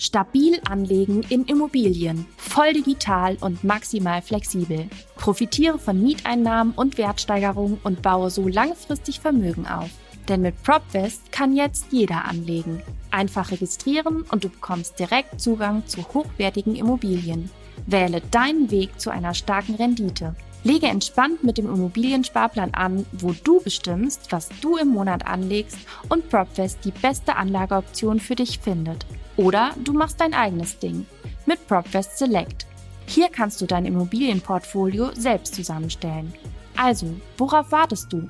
[0.00, 4.88] Stabil anlegen in Immobilien, voll digital und maximal flexibel.
[5.16, 9.90] Profitiere von Mieteinnahmen und Wertsteigerungen und baue so langfristig Vermögen auf.
[10.26, 12.82] Denn mit PropVest kann jetzt jeder anlegen.
[13.10, 17.50] Einfach registrieren und du bekommst direkt Zugang zu hochwertigen Immobilien.
[17.86, 20.34] Wähle deinen Weg zu einer starken Rendite.
[20.62, 26.28] Lege entspannt mit dem Immobiliensparplan an, wo du bestimmst, was du im Monat anlegst und
[26.28, 29.06] PropFest die beste Anlageoption für dich findet.
[29.36, 31.06] Oder du machst dein eigenes Ding
[31.46, 32.66] mit PropFest Select.
[33.06, 36.34] Hier kannst du dein Immobilienportfolio selbst zusammenstellen.
[36.76, 37.06] Also,
[37.38, 38.28] worauf wartest du?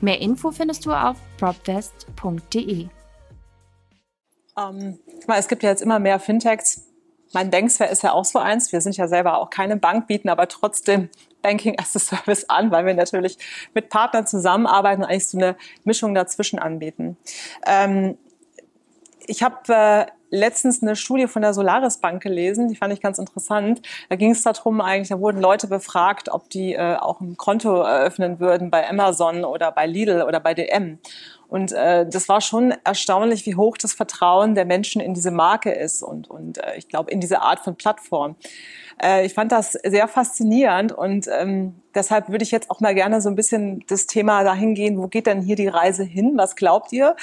[0.00, 2.88] Mehr Info findest du auf propfest.de.
[4.56, 6.86] Ähm, es gibt ja jetzt immer mehr Fintechs.
[7.32, 8.70] Mein Banksware ist ja auch so eins.
[8.70, 11.08] Wir sind ja selber auch keine Bank, bieten aber trotzdem
[11.44, 13.38] Banking as a Service an, weil wir natürlich
[13.74, 17.16] mit Partnern zusammenarbeiten und eigentlich so eine Mischung dazwischen anbieten.
[17.66, 18.18] Ähm,
[19.26, 23.18] ich habe äh, letztens eine Studie von der Solaris Bank gelesen, die fand ich ganz
[23.18, 23.82] interessant.
[24.08, 27.82] Da ging es darum, eigentlich, da wurden Leute befragt, ob die äh, auch ein Konto
[27.82, 30.98] eröffnen würden bei Amazon oder bei Lidl oder bei DM.
[31.48, 35.70] Und äh, das war schon erstaunlich, wie hoch das Vertrauen der Menschen in diese Marke
[35.70, 38.34] ist und, und äh, ich glaube in diese Art von Plattform.
[39.02, 43.20] Äh, ich fand das sehr faszinierend und ähm, deshalb würde ich jetzt auch mal gerne
[43.20, 46.32] so ein bisschen das Thema dahin gehen, wo geht denn hier die Reise hin?
[46.36, 47.16] Was glaubt ihr?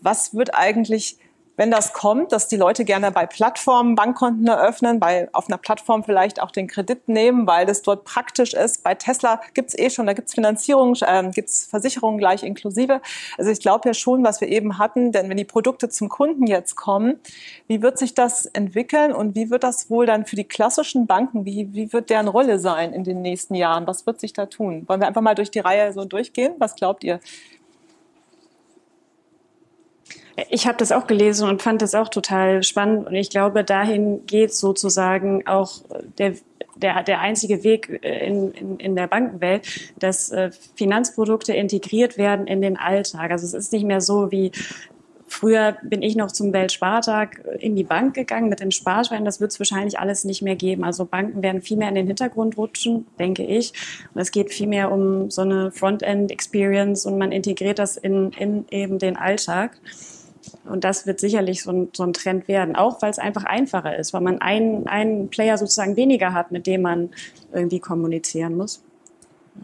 [0.00, 1.18] Was wird eigentlich
[1.56, 6.04] wenn das kommt, dass die Leute gerne bei Plattformen Bankkonten eröffnen, bei, auf einer Plattform
[6.04, 8.82] vielleicht auch den Kredit nehmen, weil das dort praktisch ist.
[8.82, 13.00] Bei Tesla gibt's eh schon, da gibt's Finanzierung, äh, gibt's Versicherungen gleich inklusive.
[13.38, 16.46] Also ich glaube ja schon, was wir eben hatten, denn wenn die Produkte zum Kunden
[16.46, 17.18] jetzt kommen,
[17.66, 21.44] wie wird sich das entwickeln und wie wird das wohl dann für die klassischen Banken,
[21.44, 23.86] wie, wie wird deren Rolle sein in den nächsten Jahren?
[23.86, 24.84] Was wird sich da tun?
[24.86, 26.54] Wollen wir einfach mal durch die Reihe so durchgehen?
[26.58, 27.20] Was glaubt ihr?
[30.50, 33.06] Ich habe das auch gelesen und fand das auch total spannend.
[33.06, 35.80] Und ich glaube, dahin geht sozusagen auch
[36.18, 36.34] der,
[36.76, 39.66] der, der einzige Weg äh, in, in, in der Bankenwelt,
[39.98, 43.30] dass äh, Finanzprodukte integriert werden in den Alltag.
[43.30, 44.52] Also es ist nicht mehr so wie
[45.28, 49.24] Früher bin ich noch zum Weltspartag in die Bank gegangen mit den Sparschweinen.
[49.24, 50.84] Das wird es wahrscheinlich alles nicht mehr geben.
[50.84, 53.72] Also Banken werden viel mehr in den Hintergrund rutschen, denke ich.
[54.14, 58.66] Und es geht viel mehr um so eine Frontend-Experience und man integriert das in, in
[58.70, 59.76] eben den Alltag.
[60.64, 63.96] Und das wird sicherlich so ein, so ein Trend werden, auch weil es einfach einfacher
[63.96, 67.10] ist, weil man einen, einen Player sozusagen weniger hat, mit dem man
[67.52, 68.82] irgendwie kommunizieren muss.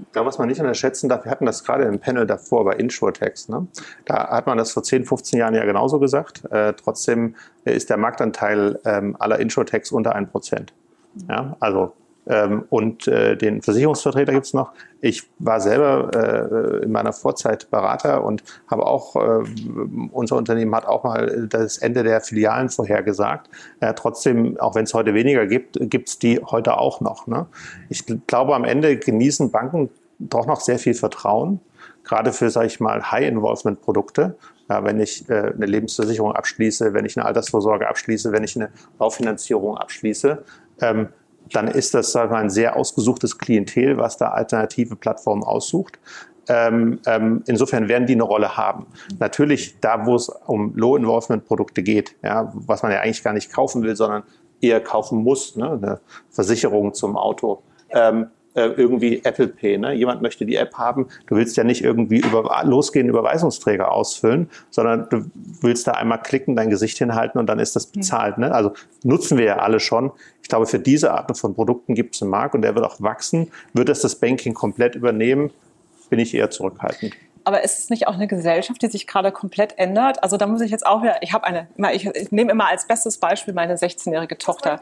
[0.07, 2.75] Ich glaube, was man nicht unterschätzen darf, wir hatten das gerade im Panel davor bei
[2.77, 3.51] Insurtext.
[3.51, 3.66] Ne?
[4.07, 6.51] Da hat man das vor 10, 15 Jahren ja genauso gesagt.
[6.51, 10.68] Äh, trotzdem ist der Marktanteil ähm, aller Insurtechs unter 1%.
[11.29, 11.57] Ja?
[11.61, 11.92] Also
[12.26, 14.72] ähm, und äh, den Versicherungsvertreter gibt's noch.
[15.00, 19.44] Ich war selber äh, in meiner Vorzeit Berater und habe auch, äh,
[20.12, 23.50] unser Unternehmen hat auch mal das Ende der Filialen vorhergesagt.
[23.80, 27.26] Äh, trotzdem, auch wenn es heute weniger gibt, gibt's die heute auch noch.
[27.26, 27.46] Ne?
[27.88, 31.61] Ich glaube, am Ende genießen Banken doch noch sehr viel Vertrauen,
[32.04, 34.37] gerade für, sage ich mal, High-Involvement-Produkte.
[34.68, 38.70] Ja, wenn ich äh, eine Lebensversicherung abschließe, wenn ich eine Altersvorsorge abschließe, wenn ich eine
[38.96, 40.44] Baufinanzierung abschließe,
[40.80, 41.08] ähm,
[41.52, 45.98] dann ist das sagen wir, ein sehr ausgesuchtes Klientel, was da alternative Plattformen aussucht.
[46.48, 48.86] Ähm, ähm, insofern werden die eine Rolle haben.
[49.20, 53.82] Natürlich da, wo es um Low-Involvement-Produkte geht, ja, was man ja eigentlich gar nicht kaufen
[53.82, 54.24] will, sondern
[54.60, 57.62] eher kaufen muss, ne, eine Versicherung zum Auto.
[57.90, 59.78] Ähm, äh, irgendwie Apple Pay.
[59.78, 59.94] Ne?
[59.94, 61.06] Jemand möchte die App haben.
[61.26, 65.24] Du willst ja nicht irgendwie über, losgehen, Überweisungsträger ausfüllen, sondern du
[65.60, 68.38] willst da einmal klicken, dein Gesicht hinhalten und dann ist das bezahlt.
[68.38, 68.52] Ne?
[68.52, 68.72] Also
[69.04, 70.12] nutzen wir ja alle schon.
[70.42, 73.00] Ich glaube, für diese Art von Produkten gibt es einen Markt und der wird auch
[73.00, 73.50] wachsen.
[73.72, 75.50] Wird es das Banking komplett übernehmen,
[76.10, 77.14] bin ich eher zurückhaltend.
[77.44, 80.22] Aber ist es nicht auch eine Gesellschaft, die sich gerade komplett ändert?
[80.22, 83.18] Also da muss ich jetzt auch wieder, ich habe eine, ich, nehme immer als bestes
[83.18, 84.81] Beispiel meine 16-jährige Tochter.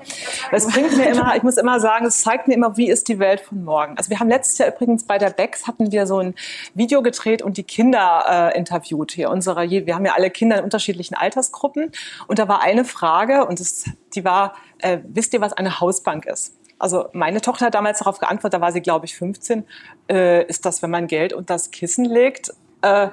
[0.52, 3.18] Es bringt mir immer, ich muss immer sagen, es zeigt mir immer, wie ist die
[3.18, 3.96] Welt von morgen.
[3.96, 6.34] Also wir haben letztes Jahr übrigens bei der Bex hatten wir so ein
[6.74, 9.30] Video gedreht und die Kinder äh, interviewt hier.
[9.30, 11.92] Unsere, wir haben ja alle Kinder in unterschiedlichen Altersgruppen
[12.26, 16.26] und da war eine Frage und das, die war, äh, wisst ihr, was eine Hausbank
[16.26, 16.54] ist?
[16.80, 19.64] Also meine Tochter hat damals darauf geantwortet, da war sie, glaube ich, 15,
[20.10, 22.52] äh, ist das, wenn man Geld unter das Kissen legt?
[22.82, 23.10] Äh,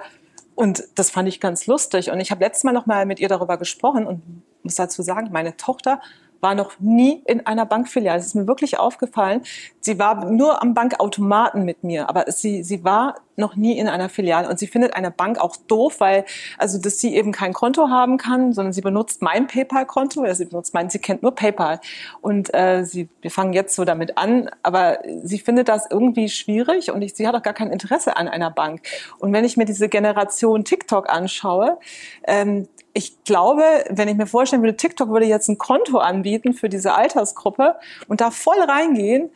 [0.56, 2.10] und das fand ich ganz lustig.
[2.10, 4.24] Und ich habe letztes Mal noch mal mit ihr darüber gesprochen und
[4.64, 6.02] muss dazu sagen, meine Tochter
[6.40, 8.20] war noch nie in einer Bankfiliale.
[8.20, 9.42] Es ist mir wirklich aufgefallen.
[9.82, 14.10] Sie war nur am Bankautomaten mit mir, aber sie, sie war noch nie in einer
[14.10, 14.50] Filiale.
[14.50, 16.26] Und sie findet eine Bank auch doof, weil
[16.58, 20.46] also dass sie eben kein Konto haben kann, sondern sie benutzt mein PayPal-Konto, ja, sie
[20.46, 21.80] benutzt mein, sie kennt nur PayPal.
[22.22, 26.92] Und äh, sie, wir fangen jetzt so damit an, aber sie findet das irgendwie schwierig
[26.92, 28.82] und ich, sie hat auch gar kein Interesse an einer Bank.
[29.20, 31.78] Und wenn ich mir diese Generation TikTok anschaue,
[32.26, 36.68] ähm, ich glaube, wenn ich mir vorstellen würde, TikTok würde jetzt ein Konto anbieten für
[36.68, 37.76] diese Altersgruppe
[38.08, 39.30] und da voll reingehen,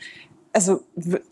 [0.54, 0.82] also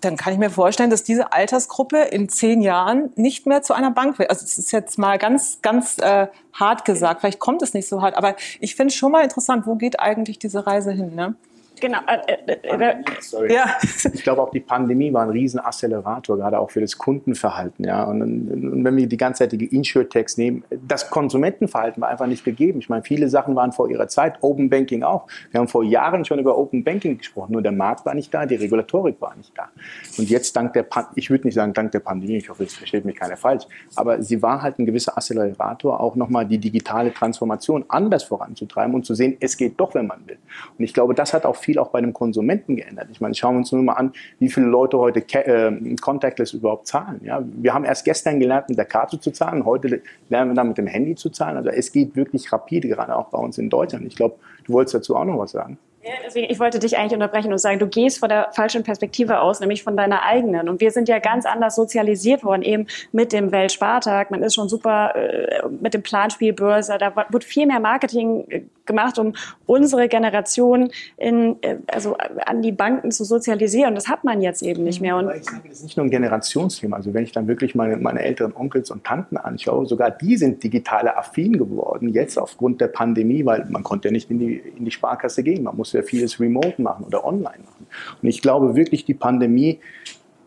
[0.01, 3.91] dann kann ich mir vorstellen, dass diese Altersgruppe in zehn Jahren nicht mehr zu einer
[3.91, 4.29] Bank wird.
[4.29, 7.21] Also das ist jetzt mal ganz, ganz äh, hart gesagt.
[7.21, 9.99] Vielleicht kommt es nicht so hart, aber ich finde es schon mal interessant, wo geht
[9.99, 11.15] eigentlich diese Reise hin?
[11.15, 11.35] Ne?
[11.79, 11.99] Genau.
[12.07, 13.53] Äh, äh, äh, Sorry.
[13.53, 13.77] Ja.
[14.13, 17.85] Ich glaube auch die Pandemie war ein riesen Accelerator, gerade auch für das Kundenverhalten.
[17.85, 18.03] Ja.
[18.03, 22.79] Und, und wenn wir die ganzseitige Insure-Tags nehmen, das Konsumentenverhalten war einfach nicht gegeben.
[22.79, 25.27] Ich meine, viele Sachen waren vor ihrer Zeit, Open Banking auch.
[25.51, 28.45] Wir haben vor Jahren schon über Open Banking gesprochen, nur der Markt war nicht da,
[28.45, 29.69] die Regulatorik war nicht da.
[30.17, 32.75] Und jetzt dank der, Pan ich würde nicht sagen dank der Pandemie, ich hoffe, es
[32.75, 33.65] versteht mich keiner falsch,
[33.95, 39.05] aber sie war halt ein gewisser Accelerator, auch nochmal die digitale Transformation anders voranzutreiben und
[39.05, 40.37] zu sehen, es geht doch, wenn man will.
[40.77, 43.09] Und ich glaube, das hat auch viel viel auch bei dem Konsumenten geändert.
[43.11, 46.87] Ich meine, schauen wir uns nur mal an, wie viele Leute heute äh, Contactless überhaupt
[46.87, 47.21] zahlen.
[47.23, 47.43] Ja?
[47.45, 50.79] Wir haben erst gestern gelernt, mit der Karte zu zahlen, heute lernen wir dann mit
[50.79, 51.57] dem Handy zu zahlen.
[51.57, 54.05] Also es geht wirklich rapide, gerade auch bei uns in Deutschland.
[54.07, 55.77] Ich glaube, du wolltest dazu auch noch was sagen.
[56.01, 59.41] Ja, deswegen, ich wollte dich eigentlich unterbrechen und sagen, du gehst von der falschen Perspektive
[59.41, 60.69] aus, nämlich von deiner eigenen.
[60.69, 64.31] Und wir sind ja ganz anders sozialisiert worden, eben mit dem Weltspartag.
[64.31, 66.97] Man ist schon super äh, mit dem Planspielbörse.
[66.97, 69.33] Da wird viel mehr Marketing äh, gemacht, um
[69.65, 73.89] unsere Generation in, äh, also an die Banken zu sozialisieren.
[73.89, 75.17] Und das hat man jetzt eben nicht mehr.
[75.17, 76.95] Und ich sage, das ist nicht nur ein Generationsthema.
[76.95, 80.63] Also wenn ich dann wirklich meine, meine älteren Onkels und Tanten anschaue, sogar die sind
[80.63, 84.85] digitale affin geworden, jetzt aufgrund der Pandemie, weil man konnte ja nicht in die, in
[84.85, 85.63] die Sparkasse gehen.
[85.63, 87.87] Man muss ja vieles remote machen oder online machen.
[88.21, 89.79] Und ich glaube wirklich, die Pandemie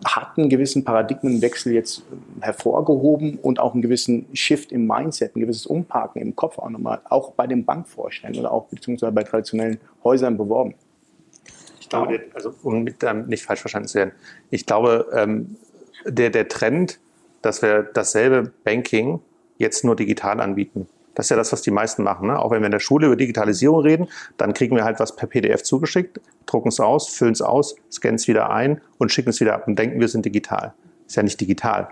[0.05, 2.03] hat einen gewissen Paradigmenwechsel jetzt
[2.41, 7.01] hervorgehoben und auch einen gewissen Shift im Mindset, ein gewisses Umparken im Kopf auch nochmal,
[7.09, 10.75] auch bei den Bankvorständen oder auch beziehungsweise bei traditionellen Häusern beworben.
[11.81, 14.13] Ich glaube, also um nicht falsch verstanden zu werden,
[14.51, 15.57] ich glaube, ähm,
[16.05, 16.99] der, der Trend,
[17.43, 19.21] dass wir dasselbe Banking
[19.59, 22.29] jetzt nur digital anbieten, Das ist ja das, was die meisten machen.
[22.29, 22.39] Ne?
[22.39, 25.29] Auch wenn wir in der Schule über Digitalisierung reden, dann kriegen wir halt was per
[25.29, 29.41] PDF zugeschickt, drucken es aus, füllen es aus, scannen es wieder ein und schicken es
[29.41, 30.73] wieder ab und denken, wir sind digital.
[31.07, 31.89] Ist ja nicht digital.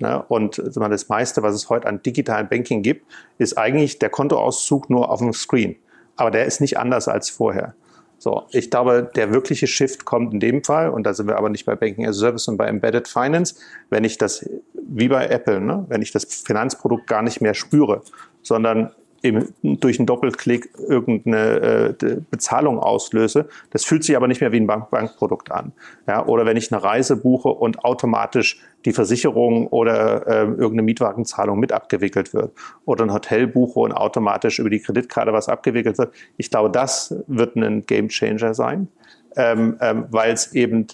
[0.00, 0.24] Ne?
[0.28, 3.06] Und das meiste, was es heute an digitalen Banking gibt,
[3.38, 5.76] ist eigentlich der Kontoauszug nur auf dem Screen.
[6.16, 7.74] Aber der ist nicht anders als vorher.
[8.22, 11.48] So, ich glaube, der wirkliche Shift kommt in dem Fall, und da sind wir aber
[11.48, 13.56] nicht bei Banking as a Service und bei Embedded Finance,
[13.90, 18.02] wenn ich das, wie bei Apple, ne, wenn ich das Finanzprodukt gar nicht mehr spüre,
[18.40, 23.48] sondern eben durch einen Doppelklick irgendeine äh, Bezahlung auslöse.
[23.70, 25.72] Das fühlt sich aber nicht mehr wie ein Bank Bankprodukt an.
[26.06, 31.58] Ja, oder wenn ich eine Reise buche und automatisch die Versicherung oder äh, irgendeine Mietwagenzahlung
[31.58, 32.52] mit abgewickelt wird.
[32.84, 36.12] Oder ein Hotel buche und automatisch über die Kreditkarte was abgewickelt wird.
[36.36, 38.88] Ich glaube, das wird ein Game Changer sein,
[39.36, 40.88] ähm, ähm, weil es eben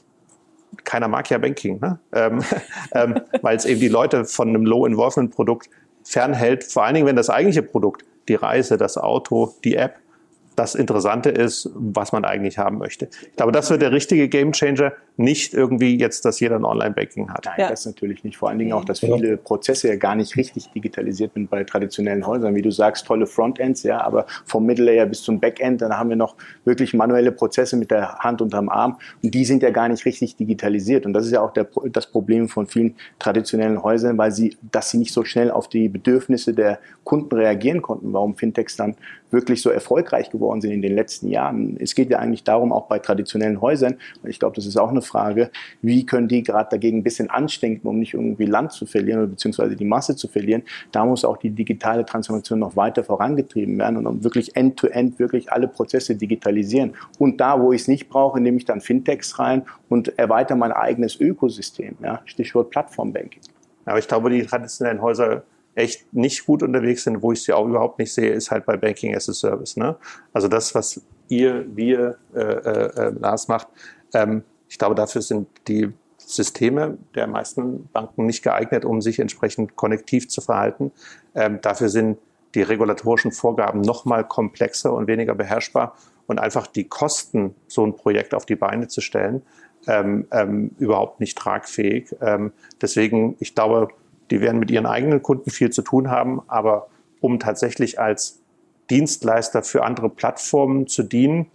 [0.85, 1.99] keiner mag ja Banking, ne?
[2.13, 2.43] ähm,
[2.93, 5.71] ähm, weil es eben die Leute von einem Low-Involvement-Produkt
[6.05, 9.99] fernhält, vor allen Dingen, wenn das eigentliche Produkt die Reise, das Auto, die App
[10.59, 13.09] das Interessante ist, was man eigentlich haben möchte.
[13.23, 17.45] Ich glaube, das wird der richtige Gamechanger, nicht irgendwie jetzt, dass jeder ein Online-Banking hat.
[17.45, 17.69] Nein, ja.
[17.69, 18.37] das natürlich nicht.
[18.37, 22.27] Vor allen Dingen auch, dass viele Prozesse ja gar nicht richtig digitalisiert sind bei traditionellen
[22.27, 22.55] Häusern.
[22.55, 26.17] Wie du sagst, tolle Frontends, ja, aber vom Mittellayer bis zum Backend, dann haben wir
[26.17, 30.05] noch wirklich manuelle Prozesse mit der Hand unterm Arm und die sind ja gar nicht
[30.05, 31.05] richtig digitalisiert.
[31.05, 34.91] Und das ist ja auch der, das Problem von vielen traditionellen Häusern, weil sie, dass
[34.91, 38.95] sie nicht so schnell auf die Bedürfnisse der Kunden reagieren konnten, warum Fintechs dann
[39.31, 41.77] wirklich so erfolgreich geworden sind in den letzten Jahren.
[41.81, 45.03] Es geht ja eigentlich darum, auch bei traditionellen Häusern, ich glaube, das ist auch eine
[45.03, 45.51] Frage,
[45.83, 49.29] wie können die gerade dagegen ein bisschen anstinken, um nicht irgendwie Land zu verlieren oder
[49.29, 50.63] beziehungsweise die Masse zu verlieren.
[50.93, 55.53] Da muss auch die digitale Transformation noch weiter vorangetrieben werden und wirklich end-to-end -end wirklich
[55.53, 56.95] alle Prozesse digitalisieren.
[57.19, 60.73] Und da, wo ich es nicht brauche, nehme ich dann Fintechs rein und erweitere mein
[60.73, 61.97] eigenes Ökosystem.
[62.03, 62.21] Ja?
[62.25, 63.43] Stichwort Plattformbanking.
[63.85, 65.43] Aber ich glaube, die traditionellen Häuser
[65.79, 68.77] echt nicht gut unterwegs sind, wo ich sie auch überhaupt nicht sehe, ist halt bei
[68.77, 69.77] Banking as a Service.
[69.77, 69.97] Ne?
[70.33, 73.69] Also das, was ihr, wir, äh, äh, äh, Lars macht,
[74.13, 79.77] ähm, ich glaube, dafür sind die Systeme der meisten Banken nicht geeignet, um sich entsprechend
[79.77, 80.93] konnektiv zu verhalten.
[81.35, 82.19] Ähm, dafür sind
[82.55, 87.95] die regulatorischen Vorgaben noch mal komplexer und weniger beherrschbar und einfach die Kosten, so ein
[87.95, 89.43] Projekt auf die Beine zu stellen,
[89.87, 92.15] ähm, ähm, überhaupt nicht tragfähig.
[92.21, 93.89] Ähm, deswegen, ich glaube,
[94.31, 96.89] die werden mit ihren eigenen Kunden viel zu tun haben, aber
[97.21, 98.41] um tatsächlich als
[98.91, 101.51] Dienstleister für andere Plattformen zu dienen,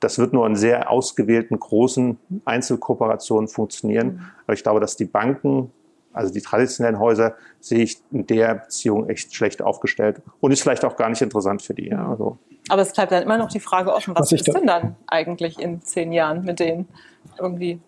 [0.00, 4.06] das wird nur in sehr ausgewählten großen Einzelkooperationen funktionieren.
[4.06, 4.20] Mhm.
[4.44, 5.72] Aber ich glaube, dass die Banken,
[6.12, 10.84] also die traditionellen Häuser, sehe ich in der Beziehung echt schlecht aufgestellt und ist vielleicht
[10.84, 11.88] auch gar nicht interessant für die.
[11.88, 12.38] Ja, also.
[12.68, 15.58] Aber es bleibt dann immer noch die Frage offen, was, was ist denn dann eigentlich
[15.58, 16.88] in zehn Jahren mit denen
[17.38, 17.80] irgendwie?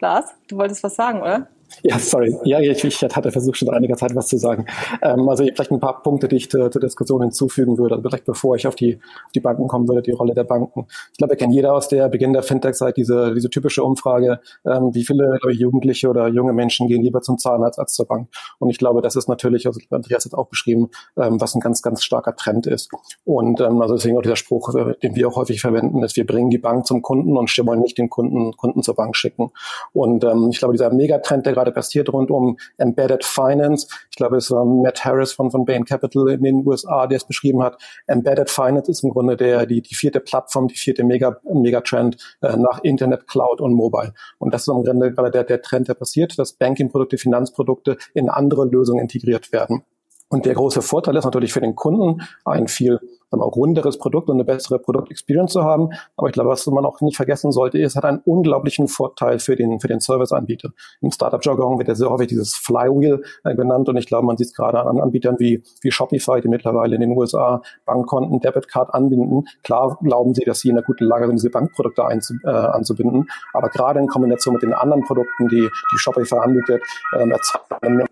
[0.00, 1.48] Lars, du wolltest was sagen, oder?
[1.82, 2.36] Ja, sorry.
[2.44, 4.66] Ja, ich, ich hatte versucht, schon einiger Zeit was zu sagen.
[5.02, 8.56] Ähm, also vielleicht ein paar Punkte, die ich zur, Diskussion hinzufügen würde, also vielleicht bevor
[8.56, 10.86] ich auf die, auf die Banken kommen würde, die Rolle der Banken.
[11.12, 14.94] Ich glaube, wir kennen jeder aus der Beginn der Fintech-Zeit diese, diese typische Umfrage, ähm,
[14.94, 18.28] wie viele ich, Jugendliche oder junge Menschen gehen lieber zum Zahnarzt als zur Bank.
[18.58, 21.82] Und ich glaube, das ist natürlich, also Andreas hat auch beschrieben, ähm, was ein ganz,
[21.82, 22.90] ganz starker Trend ist.
[23.24, 26.26] Und ähm, also deswegen auch dieser Spruch, äh, den wir auch häufig verwenden, ist, wir
[26.26, 29.50] bringen die Bank zum Kunden und wollen nicht den Kunden, Kunden zur Bank schicken.
[29.92, 33.88] Und ähm, ich glaube, dieser Megatrend, der gerade passiert rund um Embedded Finance.
[34.10, 37.24] Ich glaube, es war Matt Harris von, von Bain Capital in den USA, der es
[37.24, 37.80] beschrieben hat.
[38.06, 42.56] Embedded Finance ist im Grunde der, die, die vierte Plattform, die vierte Mega, Megatrend äh,
[42.56, 44.14] nach Internet, Cloud und Mobile.
[44.38, 48.28] Und das ist im Grunde gerade der, der Trend, der passiert, dass Banking-Produkte, Finanzprodukte in
[48.28, 49.82] andere Lösungen integriert werden.
[50.28, 54.36] Und der große Vorteil ist natürlich für den Kunden ein viel wir, runderes Produkt und
[54.36, 55.90] eine bessere Produktexperience zu haben.
[56.16, 59.56] Aber ich glaube, was man auch nicht vergessen sollte, ist, hat einen unglaublichen Vorteil für
[59.56, 60.70] den, für den Serviceanbieter.
[61.00, 64.48] Im Startup-Jargon wird ja sehr häufig dieses Flywheel äh, genannt und ich glaube, man sieht
[64.48, 69.46] es gerade an Anbietern wie, wie Shopify, die mittlerweile in den USA Bankkonten, Debitcard anbinden.
[69.62, 73.28] Klar glauben sie, dass sie in einer guten Lage sind, diese Bankprodukte einzu, äh, anzubinden.
[73.52, 76.82] Aber gerade in Kombination mit den anderen Produkten, die, die Shopify anbietet,
[77.14, 78.08] ähm, erzeugen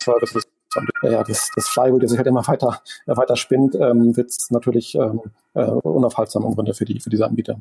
[0.00, 4.32] Services und ja, das, das Flywheel, das sich halt immer weiter, weiter spinnt, ähm, wird
[4.50, 5.20] natürlich ähm,
[5.54, 7.60] äh, unaufhaltsam im Grunde für, die, für diese Anbieter.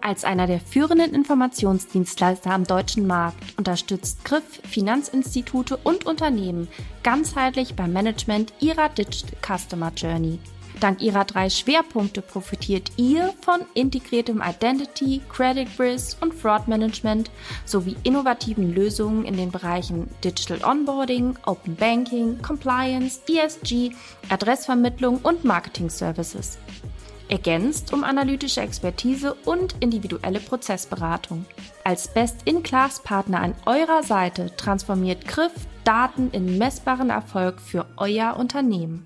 [0.00, 6.68] Als einer der führenden Informationsdienstleister am deutschen Markt unterstützt Griff Finanzinstitute und Unternehmen
[7.02, 10.38] ganzheitlich beim Management ihrer Digital Customer Journey.
[10.80, 17.30] Dank ihrer drei Schwerpunkte profitiert ihr von integriertem Identity, Credit Risk und Fraud Management
[17.64, 23.92] sowie innovativen Lösungen in den Bereichen Digital Onboarding, Open Banking, Compliance, ESG,
[24.28, 26.58] Adressvermittlung und Marketing Services.
[27.28, 31.46] Ergänzt um analytische Expertise und individuelle Prozessberatung.
[31.84, 35.52] Als Best-in-Class-Partner an eurer Seite transformiert Griff
[35.84, 39.05] Daten in messbaren Erfolg für euer Unternehmen.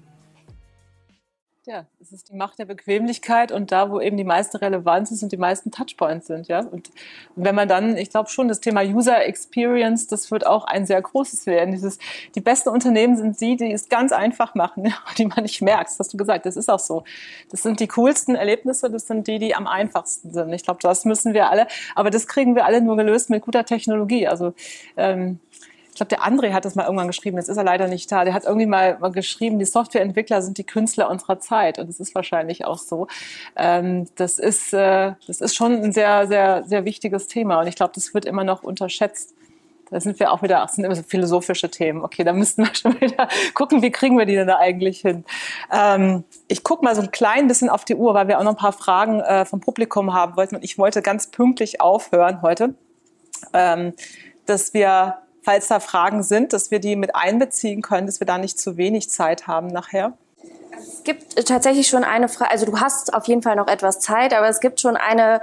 [1.71, 5.23] Ja, es ist die Macht der Bequemlichkeit und da, wo eben die meiste Relevanz ist
[5.23, 6.59] und die meisten Touchpoints sind, ja.
[6.64, 6.91] Und
[7.37, 11.01] wenn man dann, ich glaube schon, das Thema User Experience, das wird auch ein sehr
[11.01, 11.71] großes werden.
[11.71, 12.01] Dieses,
[12.35, 15.91] die besten Unternehmen sind die, die es ganz einfach machen, die man nicht merkt.
[15.91, 17.05] Das hast du gesagt, das ist auch so.
[17.53, 20.53] Das sind die coolsten Erlebnisse, das sind die, die am einfachsten sind.
[20.53, 23.64] Ich glaube, das müssen wir alle, aber das kriegen wir alle nur gelöst mit guter
[23.64, 24.27] Technologie.
[24.27, 24.55] Also
[24.97, 25.39] ähm,
[26.01, 28.25] glaube, der André hat das mal irgendwann geschrieben, jetzt ist er leider nicht da.
[28.25, 31.79] Der hat irgendwie mal, geschrieben, die Softwareentwickler sind die Künstler unserer Zeit.
[31.79, 33.07] Und das ist wahrscheinlich auch so.
[33.57, 37.61] Ähm, das, ist, äh, das ist schon ein sehr, sehr, sehr wichtiges Thema.
[37.61, 39.35] Und ich glaube, das wird immer noch unterschätzt.
[39.91, 42.03] Da sind wir auch wieder, ach, sind immer so philosophische Themen.
[42.03, 45.25] Okay, da müssten wir schon wieder gucken, wie kriegen wir die denn da eigentlich hin?
[45.71, 48.53] Ähm, ich gucke mal so ein klein bisschen auf die Uhr, weil wir auch noch
[48.53, 50.57] ein paar Fragen äh, vom Publikum haben wollten.
[50.57, 52.75] Und ich wollte ganz pünktlich aufhören heute,
[53.53, 53.93] ähm,
[54.47, 58.38] dass wir falls da Fragen sind, dass wir die mit einbeziehen können, dass wir da
[58.38, 60.12] nicht zu wenig Zeit haben nachher.
[60.78, 64.32] Es gibt tatsächlich schon eine Frage, also du hast auf jeden Fall noch etwas Zeit,
[64.32, 65.41] aber es gibt schon eine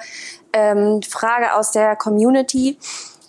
[0.54, 2.78] ähm, Frage aus der Community.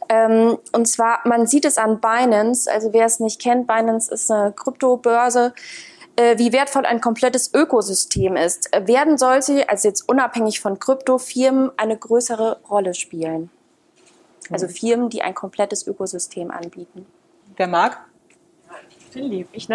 [0.09, 4.31] Ähm, und zwar, man sieht es an Binance, also wer es nicht kennt, Binance ist
[4.31, 5.53] eine Kryptobörse,
[6.17, 8.71] äh, wie wertvoll ein komplettes Ökosystem ist.
[8.87, 13.51] Werden solche, also jetzt unabhängig von Kryptofirmen, eine größere Rolle spielen?
[14.51, 14.71] Also mhm.
[14.71, 17.07] Firmen, die ein komplettes Ökosystem anbieten.
[17.57, 18.01] Wer mag?
[19.11, 19.75] Philipp, ich äh,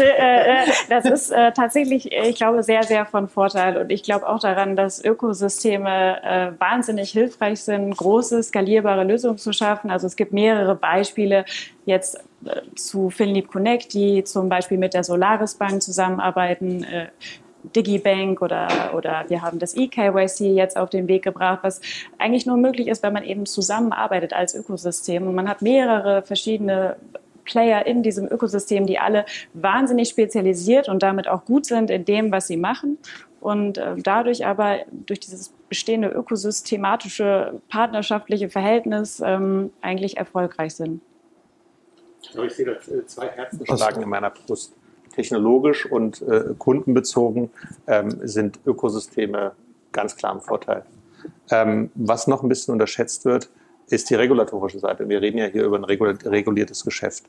[0.00, 3.76] äh, Das ist äh, tatsächlich, ich glaube, sehr, sehr von Vorteil.
[3.76, 9.90] Und ich glaube auch daran, dass Ökosysteme wahnsinnig hilfreich sind, große, skalierbare Lösungen zu schaffen.
[9.90, 11.44] Also es gibt mehrere Beispiele
[11.84, 12.18] jetzt
[12.74, 16.84] zu Philipp Connect, die zum Beispiel mit der Solaris Bank zusammenarbeiten.
[17.66, 21.80] Äh, Digibank oder, oder wir haben das eKYC jetzt auf den Weg gebracht, was
[22.18, 25.26] eigentlich nur möglich ist, wenn man eben zusammenarbeitet als Ökosystem.
[25.26, 26.96] Und man hat mehrere verschiedene
[27.44, 32.32] Player in diesem Ökosystem, die alle wahnsinnig spezialisiert und damit auch gut sind in dem,
[32.32, 32.98] was sie machen
[33.40, 41.00] und äh, dadurch aber durch dieses bestehende ökosystematische partnerschaftliche Verhältnis ähm, eigentlich erfolgreich sind.
[42.22, 44.74] Ich sehe da zwei Herzen schlagen in meiner Brust
[45.16, 47.50] technologisch und äh, kundenbezogen
[47.86, 49.52] ähm, sind Ökosysteme
[49.92, 50.84] ganz klar im Vorteil.
[51.50, 53.48] Ähm, was noch ein bisschen unterschätzt wird,
[53.88, 55.08] ist die regulatorische Seite.
[55.08, 57.24] Wir reden ja hier über ein reguliertes Geschäft.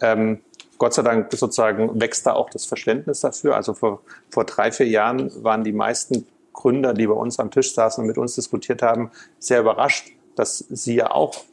[0.00, 0.40] Ähm,
[0.78, 3.56] Gott sei Dank sozusagen wächst da auch das Verständnis dafür.
[3.56, 7.74] Also vor, vor drei, vier Jahren waren die meisten Gründer, die bei uns am Tisch
[7.74, 11.44] saßen und mit uns diskutiert haben, sehr überrascht, dass sie ja auch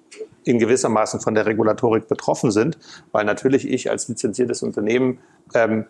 [0.43, 2.77] in gewissermaßen von der Regulatorik betroffen sind,
[3.11, 5.19] weil natürlich ich als lizenziertes Unternehmen
[5.53, 5.85] ähm,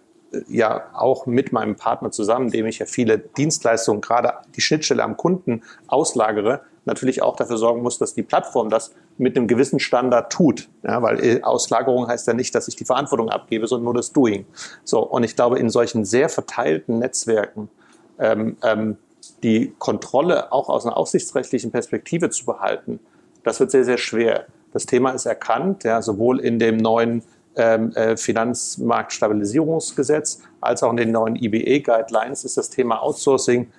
[0.47, 5.17] ja auch mit meinem Partner zusammen, dem ich ja viele Dienstleistungen, gerade die Schnittstelle am
[5.17, 10.31] Kunden auslagere, natürlich auch dafür sorgen muss, dass die Plattform das mit einem gewissen Standard
[10.31, 10.69] tut.
[10.83, 14.11] Ja, weil äh, Auslagerung heißt ja nicht, dass ich die Verantwortung abgebe, sondern nur das
[14.11, 14.45] Doing.
[14.83, 17.69] So, und ich glaube, in solchen sehr verteilten Netzwerken
[18.17, 18.97] ähm, ähm,
[19.43, 22.99] die Kontrolle auch aus einer aufsichtsrechtlichen Perspektive zu behalten,
[23.43, 24.45] das wird sehr, sehr schwer.
[24.73, 27.23] Das Thema ist erkannt, ja, sowohl in dem neuen
[27.55, 33.71] ähm, äh, Finanzmarktstabilisierungsgesetz als auch in den neuen IBE-Guidelines ist das Thema Outsourcing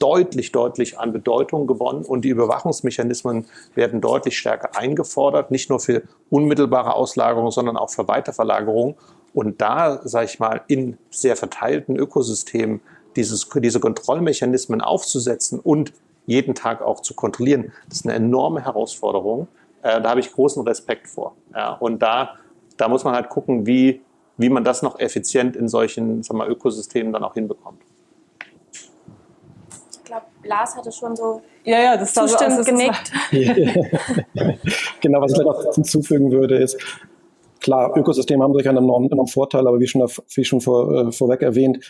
[0.00, 6.02] deutlich, deutlich an Bedeutung gewonnen und die Überwachungsmechanismen werden deutlich stärker eingefordert, nicht nur für
[6.28, 8.96] unmittelbare Auslagerung, sondern auch für Weiterverlagerung.
[9.32, 12.80] Und da, sage ich mal, in sehr verteilten Ökosystemen
[13.16, 15.92] dieses, diese Kontrollmechanismen aufzusetzen und
[16.26, 19.48] jeden Tag auch zu kontrollieren, das ist eine enorme Herausforderung.
[19.82, 21.34] Äh, da habe ich großen Respekt vor.
[21.54, 22.36] Ja, und da,
[22.76, 24.02] da muss man halt gucken, wie,
[24.36, 27.80] wie man das noch effizient in solchen sagen wir, Ökosystemen dann auch hinbekommt.
[29.90, 33.12] Ich glaube, Lars hatte schon so ja, ja, das zustimmend so, genickt.
[35.00, 36.76] genau, was ich noch hinzufügen würde, ist,
[37.60, 40.02] klar, Ökosysteme haben durchaus einen enormen, Vorteil, aber wie schon,
[40.34, 41.84] wie schon vor, äh, vorweg erwähnt,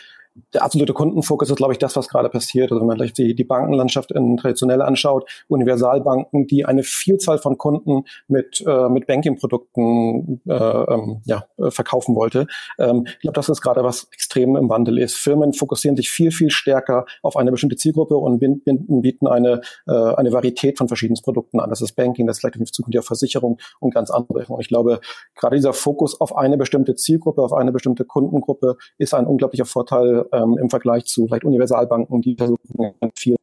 [0.53, 2.71] der absolute Kundenfokus ist, glaube ich, das, was gerade passiert.
[2.71, 7.57] Also wenn man vielleicht die, die Bankenlandschaft in traditionell anschaut, Universalbanken, die eine Vielzahl von
[7.57, 12.47] Kunden mit, äh, mit Banking-Produkten äh, ähm, ja, äh, verkaufen wollte.
[12.79, 15.15] Ähm, ich glaube, das ist gerade was extrem im Wandel ist.
[15.17, 20.31] Firmen fokussieren sich viel, viel stärker auf eine bestimmte Zielgruppe und bieten eine, äh, eine
[20.31, 21.69] Varietät von verschiedenen Produkten an.
[21.69, 24.45] Das ist Banking, das ist vielleicht in Zukunft ja Versicherung und ganz andere.
[24.47, 24.99] Und ich glaube,
[25.35, 30.22] gerade dieser Fokus auf eine bestimmte Zielgruppe, auf eine bestimmte Kundengruppe ist ein unglaublicher Vorteil
[30.31, 33.35] ähm, im Vergleich zu vielleicht Universalbanken, die versuchen an, viel,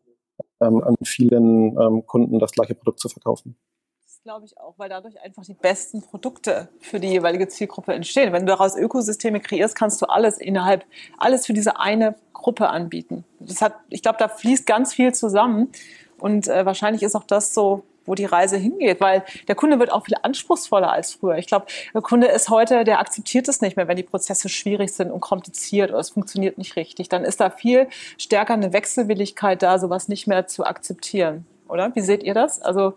[0.61, 3.57] ähm, an vielen ähm, Kunden das gleiche Produkt zu verkaufen.
[4.03, 8.33] Das glaube ich auch, weil dadurch einfach die besten Produkte für die jeweilige Zielgruppe entstehen.
[8.33, 10.85] Wenn du daraus Ökosysteme kreierst, kannst du alles innerhalb,
[11.19, 13.25] alles für diese eine Gruppe anbieten.
[13.39, 15.73] Das hat, ich glaube, da fließt ganz viel zusammen.
[16.19, 19.93] Und äh, wahrscheinlich ist auch das so wo die Reise hingeht, weil der Kunde wird
[19.93, 21.37] auch viel anspruchsvoller als früher.
[21.37, 24.93] Ich glaube, der Kunde ist heute, der akzeptiert es nicht mehr, wenn die Prozesse schwierig
[24.93, 27.09] sind und kompliziert oder es funktioniert nicht richtig.
[27.09, 27.89] Dann ist da viel
[28.19, 31.95] stärker eine Wechselwilligkeit da, sowas nicht mehr zu akzeptieren, oder?
[31.95, 32.61] Wie seht ihr das?
[32.61, 32.95] Also,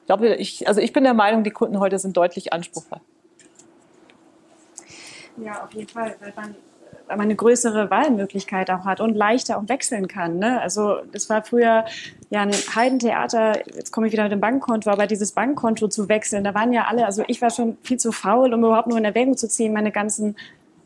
[0.00, 3.02] ich glaube, ich, also ich bin der Meinung, die Kunden heute sind deutlich anspruchsvoller.
[5.38, 6.54] Ja, auf jeden Fall, weil man
[7.08, 10.38] man eine größere Wahlmöglichkeit auch hat und leichter auch wechseln kann.
[10.38, 10.60] Ne?
[10.60, 11.84] Also das war früher
[12.30, 16.44] ja ein Heidentheater, jetzt komme ich wieder mit dem Bankkonto, aber dieses Bankkonto zu wechseln,
[16.44, 19.04] da waren ja alle, also ich war schon viel zu faul, um überhaupt nur in
[19.04, 20.36] Erwägung zu ziehen, meine ganzen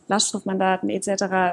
[0.09, 1.09] Lastschriftmandaten etc.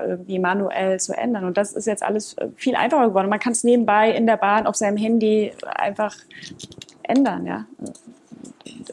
[0.07, 1.45] irgendwie manuell zu ändern.
[1.45, 3.29] Und das ist jetzt alles viel einfacher geworden.
[3.29, 6.15] Man kann es nebenbei in der Bahn auf seinem Handy einfach
[7.03, 7.65] ändern, ja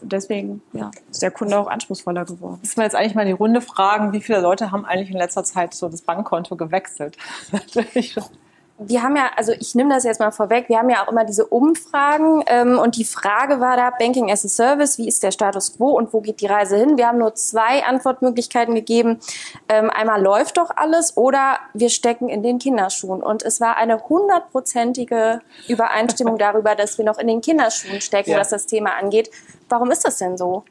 [0.02, 2.58] deswegen ja, ist der Kunde auch anspruchsvoller geworden.
[2.60, 5.44] Müssen wir jetzt eigentlich mal die Runde fragen, wie viele Leute haben eigentlich in letzter
[5.44, 7.16] Zeit so das Bankkonto gewechselt?
[8.78, 11.24] wir haben ja, also ich nehme das jetzt mal vorweg, wir haben ja auch immer
[11.24, 15.30] diese Umfragen ähm, und die Frage war da, Banking as a Service, wie ist der
[15.30, 16.98] Status quo und wo geht die Reise hin?
[16.98, 19.20] Wir haben nur zwei Antwortmöglichkeiten gegeben.
[19.68, 23.22] Ähm, einmal läuft doch alles oder wir stecken in den Kinderschuhen.
[23.22, 28.40] Und es war eine hundertprozentige Übereinstimmung darüber, dass wir noch in den Kinderschuhen stecken, ja.
[28.40, 29.30] was das Thema angeht.
[29.68, 30.64] Warum ist das denn so?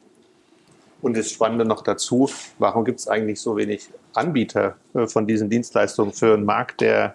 [1.00, 2.28] Und das Spannende noch dazu,
[2.58, 7.14] warum gibt es eigentlich so wenig Anbieter äh, von diesen Dienstleistungen für einen Markt, der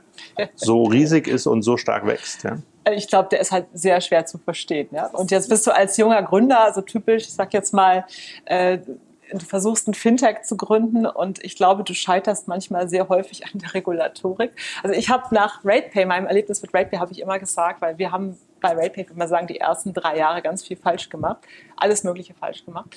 [0.56, 2.44] so riesig ist und so stark wächst?
[2.44, 2.58] Ja?
[2.92, 4.90] Ich glaube, der ist halt sehr schwer zu verstehen.
[4.92, 5.08] Ja?
[5.08, 8.06] Und jetzt bist du als junger Gründer, so typisch, ich sag jetzt mal,
[8.46, 8.80] äh,
[9.32, 13.60] du versuchst ein Fintech zu gründen und ich glaube, du scheiterst manchmal sehr häufig an
[13.60, 14.52] der Regulatorik.
[14.84, 18.12] Also ich habe nach RatePay, meinem Erlebnis mit RatePay, habe ich immer gesagt, weil wir
[18.12, 21.40] haben bei RatePay, würde man sagen, die ersten drei Jahre ganz viel falsch gemacht,
[21.78, 22.96] alles Mögliche falsch gemacht.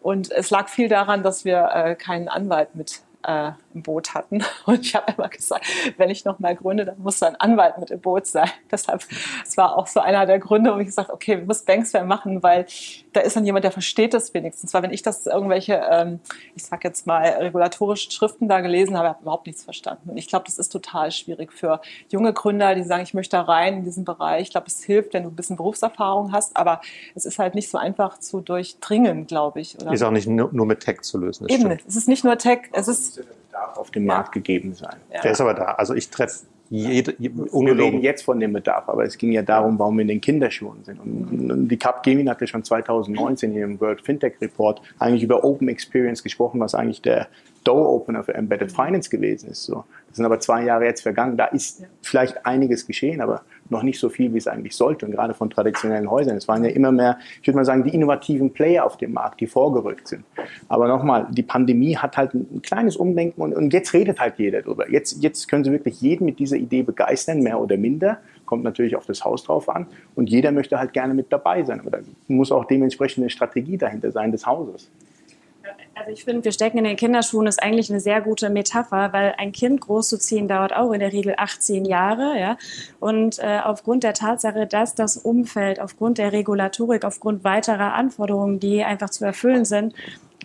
[0.00, 4.44] Und es lag viel daran, dass wir äh, keinen Anwalt mit äh, im Boot hatten.
[4.66, 5.64] Und ich habe immer gesagt,
[5.96, 8.50] wenn ich noch mal gründe, dann muss so ein Anwalt mit im Boot sein.
[8.70, 9.04] Deshalb,
[9.44, 12.42] es war auch so einer der Gründe, wo ich gesagt okay, wir müssen Banksware machen,
[12.42, 12.66] weil
[13.12, 14.74] da ist dann jemand, der versteht das wenigstens.
[14.74, 16.20] Weil wenn ich das irgendwelche, ähm,
[16.54, 20.10] ich sag jetzt mal, regulatorischen Schriften da gelesen habe, habe ich überhaupt nichts verstanden.
[20.10, 23.42] Und ich glaube, das ist total schwierig für junge Gründer, die sagen, ich möchte da
[23.42, 24.42] rein in diesen Bereich.
[24.42, 26.80] Ich glaube, es hilft, wenn du ein bisschen Berufserfahrung hast, aber
[27.14, 29.76] es ist halt nicht so einfach zu durchdringen, glaube ich.
[29.80, 29.92] Oder?
[29.92, 31.48] Ist auch nicht nur mit Tech zu lösen.
[31.48, 31.82] Eben, stimmt.
[31.86, 33.22] es ist nicht nur Tech, es ist
[33.76, 34.96] auf dem Markt gegeben sein.
[35.12, 35.20] Ja.
[35.20, 35.64] Der ist aber da.
[35.64, 39.78] Also ich treffe jede, wir reden jetzt von dem Bedarf, aber es ging ja darum,
[39.78, 41.00] warum wir in den Kinderschuhen sind.
[41.00, 46.22] Und die Capgemini hatte schon 2019 hier im World Fintech Report eigentlich über Open Experience
[46.22, 47.28] gesprochen, was eigentlich der
[47.68, 49.64] Door Opener für Embedded Finance gewesen ist.
[49.64, 49.84] So.
[50.08, 51.36] Das sind aber zwei Jahre jetzt vergangen.
[51.36, 55.04] Da ist vielleicht einiges geschehen, aber noch nicht so viel, wie es eigentlich sollte.
[55.04, 56.38] Und gerade von traditionellen Häusern.
[56.38, 59.42] Es waren ja immer mehr, ich würde mal sagen, die innovativen Player auf dem Markt,
[59.42, 60.24] die vorgerückt sind.
[60.68, 64.62] Aber nochmal, die Pandemie hat halt ein kleines Umdenken und, und jetzt redet halt jeder
[64.62, 64.90] drüber.
[64.90, 68.18] Jetzt, jetzt können sie wirklich jeden mit dieser Idee begeistern, mehr oder minder.
[68.46, 69.86] Kommt natürlich auf das Haus drauf an.
[70.14, 71.80] Und jeder möchte halt gerne mit dabei sein.
[71.80, 71.98] Aber da
[72.28, 74.90] muss auch dementsprechend eine Strategie dahinter sein des Hauses.
[75.94, 79.34] Also ich finde, wir stecken in den Kinderschuhen ist eigentlich eine sehr gute Metapher, weil
[79.38, 82.38] ein Kind großzuziehen dauert auch in der Regel 18 Jahre.
[82.38, 82.56] Ja?
[83.00, 88.84] Und äh, aufgrund der Tatsache, dass das Umfeld, aufgrund der Regulatorik, aufgrund weiterer Anforderungen, die
[88.84, 89.94] einfach zu erfüllen sind,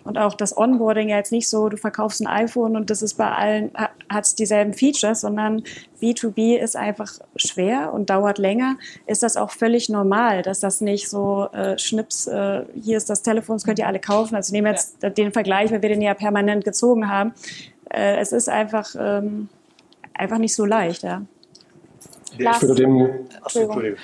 [0.04, 3.16] und auch das Onboarding ja jetzt nicht so, du verkaufst ein iPhone und das ist
[3.16, 3.72] bei allen,
[4.10, 5.64] hat dieselben Features, sondern
[6.02, 8.78] B2B ist einfach schwer und dauert länger,
[9.08, 13.22] ist das auch völlig normal, dass das nicht so äh, Schnips, äh, hier ist das
[13.22, 14.36] Telefon, das könnt ihr alle kaufen.
[14.36, 15.10] Also ich nehme jetzt ja.
[15.10, 17.34] den Vergleich, weil wir den ja permanent gezogen haben.
[17.90, 19.48] Äh, es ist einfach, ähm,
[20.14, 21.22] einfach nicht so leicht, ja.
[22.38, 23.96] Ich würde dem, Entschuldigung.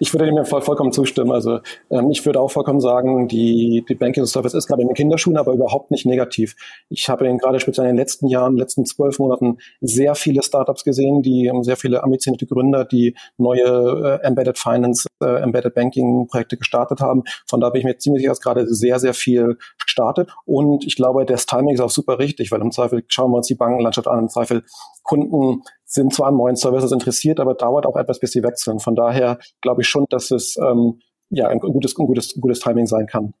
[0.00, 1.30] Ich würde dem voll, vollkommen zustimmen.
[1.30, 1.60] Also
[1.90, 5.36] ähm, ich würde auch vollkommen sagen, die, die Banking Service ist gerade in den Kinderschuhen,
[5.36, 6.56] aber überhaupt nicht negativ.
[6.88, 11.22] Ich habe gerade speziell in den letzten Jahren, letzten zwölf Monaten sehr viele Startups gesehen,
[11.22, 16.56] die ähm, sehr viele ambitionierte Gründer, die neue äh, Embedded Finance, äh, Embedded Banking Projekte
[16.56, 17.22] gestartet haben.
[17.46, 19.56] Von da bin ich mir ziemlich sicher, dass gerade sehr, sehr viel
[19.86, 20.30] startet.
[20.46, 23.46] Und ich glaube, das Timing ist auch super richtig, weil im Zweifel schauen wir uns
[23.46, 24.64] die Bankenlandschaft an, im Zweifel
[25.02, 28.78] Kunden sind zwar an neuen Services interessiert, aber dauert auch etwas, bis sie wechseln.
[28.78, 32.60] Von daher glaube ich schon, dass es ähm, ja ein gutes, ein gutes, ein gutes
[32.60, 33.34] Timing sein kann.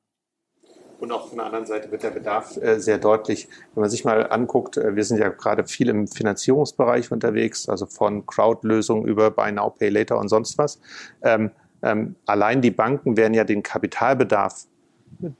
[1.00, 3.48] Und auch von der anderen Seite wird der Bedarf äh, sehr deutlich.
[3.74, 7.86] Wenn man sich mal anguckt, äh, wir sind ja gerade viel im Finanzierungsbereich unterwegs, also
[7.86, 10.78] von Crowd-Lösungen über Buy Now, Pay Later und sonst was.
[11.22, 11.52] Ähm,
[11.82, 14.66] ähm, allein die Banken werden ja den Kapitalbedarf,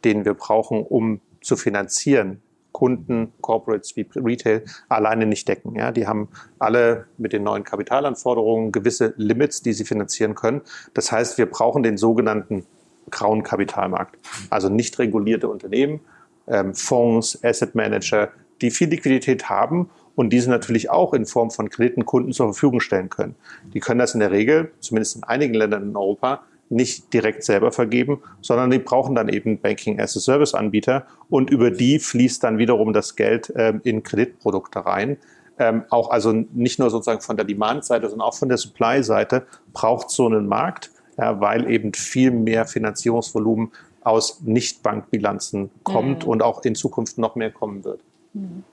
[0.05, 2.43] den wir brauchen, um zu finanzieren,
[2.73, 5.75] Kunden, Corporates wie Retail alleine nicht decken.
[5.77, 10.62] Ja, die haben alle mit den neuen Kapitalanforderungen gewisse Limits, die sie finanzieren können.
[10.95, 12.64] Das heißt, wir brauchen den sogenannten
[13.11, 14.18] grauen Kapitalmarkt.
[14.51, 16.01] Also nicht regulierte Unternehmen,
[16.47, 21.71] ähm, Fonds, Asset Manager, die viel Liquidität haben und diese natürlich auch in Form von
[21.71, 23.37] Krediten Kunden zur Verfügung stellen können.
[23.73, 27.73] Die können das in der Regel, zumindest in einigen Ländern in Europa, nicht direkt selber
[27.73, 32.43] vergeben, sondern die brauchen dann eben Banking as a Service Anbieter und über die fließt
[32.43, 35.18] dann wiederum das Geld ähm, in Kreditprodukte rein.
[35.59, 40.11] Ähm, auch also nicht nur sozusagen von der Demand-Seite, sondern auch von der Supply-Seite braucht
[40.11, 46.31] so einen Markt, ja, weil eben viel mehr Finanzierungsvolumen aus Nicht-Bankbilanzen kommt mhm.
[46.31, 48.01] und auch in Zukunft noch mehr kommen wird.
[48.33, 48.64] Mhm.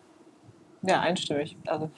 [0.88, 1.58] Ja, einstimmig.
[1.68, 1.90] Also.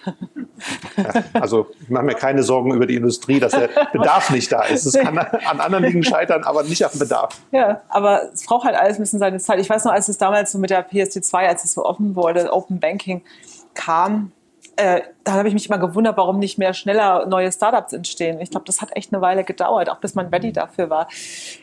[0.98, 4.64] Ja, also ich mache mir keine Sorgen über die Industrie, dass der Bedarf nicht da
[4.64, 4.86] ist.
[4.86, 7.40] Es kann an anderen Dingen scheitern, aber nicht am Bedarf.
[7.52, 9.60] Ja, aber es braucht halt alles ein bisschen seine Zeit.
[9.60, 12.52] Ich weiß noch, als es damals so mit der PSD2, als es so offen wurde,
[12.52, 13.22] Open Banking
[13.76, 14.32] kam,
[14.76, 18.40] äh, da habe ich mich immer gewundert, warum nicht mehr schneller neue Startups entstehen.
[18.40, 21.08] Ich glaube, das hat echt eine Weile gedauert, auch bis man ready dafür war.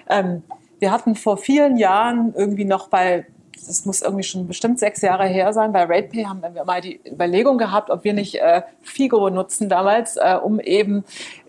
[0.08, 0.42] Ähm,
[0.78, 3.26] wir hatten vor vielen Jahren irgendwie noch bei
[3.66, 5.72] das muss irgendwie schon bestimmt sechs Jahre her sein.
[5.72, 10.16] Bei RatePay haben wir mal die Überlegung gehabt, ob wir nicht äh, Figo nutzen damals,
[10.16, 11.04] äh, um eben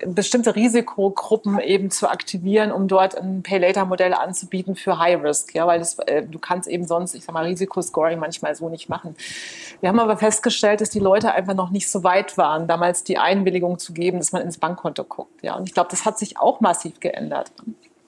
[0.05, 5.53] bestimmte Risikogruppen eben zu aktivieren, um dort ein Pay-Later-Modell anzubieten für High-Risk.
[5.53, 8.89] Ja, weil das, äh, du kannst eben sonst, ich sag mal, Risikoscoring manchmal so nicht
[8.89, 9.15] machen.
[9.81, 13.17] Wir haben aber festgestellt, dass die Leute einfach noch nicht so weit waren, damals die
[13.17, 15.43] Einwilligung zu geben, dass man ins Bankkonto guckt.
[15.43, 17.51] Ja, und ich glaube, das hat sich auch massiv geändert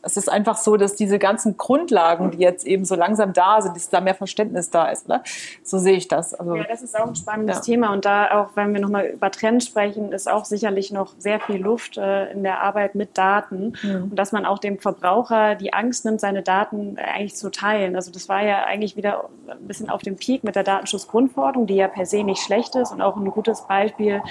[0.02, 3.76] es ist einfach so, dass diese ganzen Grundlagen, die jetzt eben so langsam da sind,
[3.76, 5.24] dass da mehr Verständnis da ist, oder?
[5.64, 6.34] So sehe ich das.
[6.34, 7.62] Also, ja, das ist auch ein spannendes ja.
[7.62, 11.40] Thema und da auch, wenn wir nochmal über Trends sprechen, ist auch sicherlich noch sehr
[11.40, 14.04] viel Luft äh, in der Arbeit mit Daten mhm.
[14.12, 17.96] und dass man auch dem Verbraucher die Angst nimmt, seine Daten äh, eigentlich zu teilen.
[17.96, 21.76] Also das war ja eigentlich wieder ein bisschen auf dem Peak mit der Datenschutzgrundverordnung, die
[21.76, 24.22] ja per se nicht schlecht ist und auch ein gutes Beispiel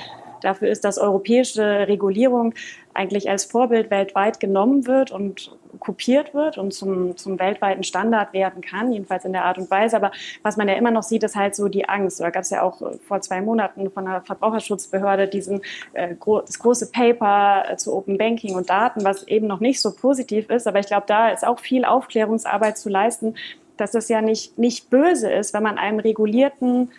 [0.40, 2.54] dafür ist, dass europäische Regulierung
[2.94, 8.60] eigentlich als Vorbild weltweit genommen wird und kopiert wird und zum, zum weltweiten Standard werden
[8.60, 9.96] kann, jedenfalls in der Art und Weise.
[9.96, 10.10] Aber
[10.42, 12.20] was man ja immer noch sieht, ist halt so die Angst.
[12.20, 15.60] Da gab es ja auch äh, vor zwei Monaten von der Verbraucherschutzbehörde diesen,
[15.92, 19.80] äh, gro das große Paper äh, zu Open Banking und Daten, was eben noch nicht
[19.80, 20.66] so positiv ist.
[20.66, 23.34] Aber ich glaube, da ist auch viel Aufklärungsarbeit zu leisten,
[23.76, 26.90] dass das ja nicht, nicht böse ist, wenn man einem regulierten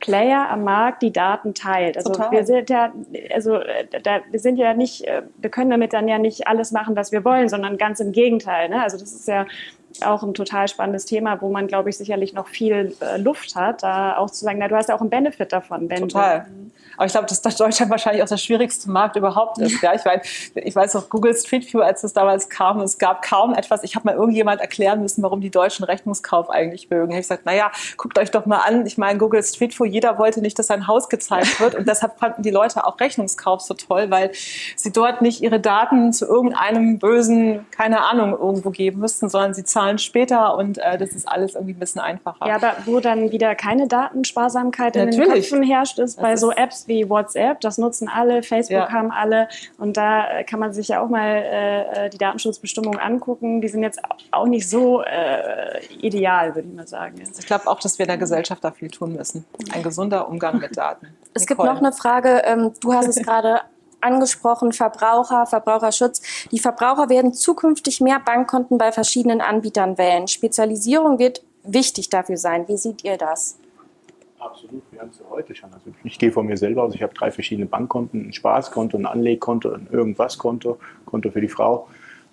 [0.00, 1.96] Player am Markt die Daten teilt.
[1.96, 2.30] Also Total.
[2.30, 2.92] wir sind ja,
[3.34, 6.70] also äh, da, wir sind ja nicht, äh, wir können damit dann ja nicht alles
[6.70, 8.68] machen, was wir wollen, sondern ganz im Gegenteil.
[8.68, 8.82] Ne?
[8.82, 9.46] Also das ist ja
[10.02, 13.82] auch ein total spannendes Thema, wo man, glaube ich, sicherlich noch viel äh, Luft hat,
[13.82, 15.88] da auch zu sagen, na, du hast ja auch einen Benefit davon.
[15.88, 16.46] Wenn total.
[16.98, 19.80] Aber ich glaube, dass Deutschland wahrscheinlich auch der schwierigste Markt überhaupt ist.
[19.82, 20.20] Ja, ich, mein,
[20.56, 23.84] ich weiß auch, Google Street View, als es damals kam, es gab kaum etwas.
[23.84, 27.10] Ich habe mal irgendjemand erklären müssen, warum die Deutschen Rechnungskauf eigentlich mögen.
[27.10, 28.84] Ich habe gesagt, naja, guckt euch doch mal an.
[28.84, 31.76] Ich meine, Google Street View, jeder wollte nicht, dass sein Haus gezeigt wird.
[31.76, 34.32] Und deshalb fanden die Leute auch Rechnungskauf so toll, weil
[34.74, 39.64] sie dort nicht ihre Daten zu irgendeinem bösen, keine Ahnung, irgendwo geben müssten, sondern sie
[39.78, 42.46] zahlen später und äh, das ist alles irgendwie ein bisschen einfacher.
[42.46, 45.28] Ja, aber wo dann wieder keine Datensparsamkeit in Natürlich.
[45.28, 48.72] den Köpfen herrscht, ist das bei ist so Apps wie WhatsApp, das nutzen alle, Facebook
[48.72, 48.90] ja.
[48.90, 49.48] haben alle
[49.78, 53.60] und da kann man sich ja auch mal äh, die Datenschutzbestimmungen angucken.
[53.60, 54.00] Die sind jetzt
[54.32, 57.22] auch nicht so äh, ideal, würde ich mal sagen.
[57.38, 59.44] Ich glaube auch, dass wir in der Gesellschaft da viel tun müssen.
[59.72, 61.08] Ein gesunder Umgang mit Daten.
[61.34, 61.68] Es Nicole.
[61.68, 63.60] gibt noch eine Frage, ähm, du hast es gerade
[64.00, 66.22] angesprochen, Verbraucher, Verbraucherschutz.
[66.50, 70.28] Die Verbraucher werden zukünftig mehr Bankkonten bei verschiedenen Anbietern wählen.
[70.28, 72.66] Spezialisierung wird wichtig dafür sein.
[72.68, 73.58] Wie seht ihr das?
[74.38, 75.72] Absolut, wir haben es ja heute schon.
[75.72, 79.06] Also ich gehe von mir selber aus, ich habe drei verschiedene Bankkonten, ein Spaßkonto, ein
[79.06, 81.88] Anlegkonto, ein Irgendwas-Konto, Konto für die Frau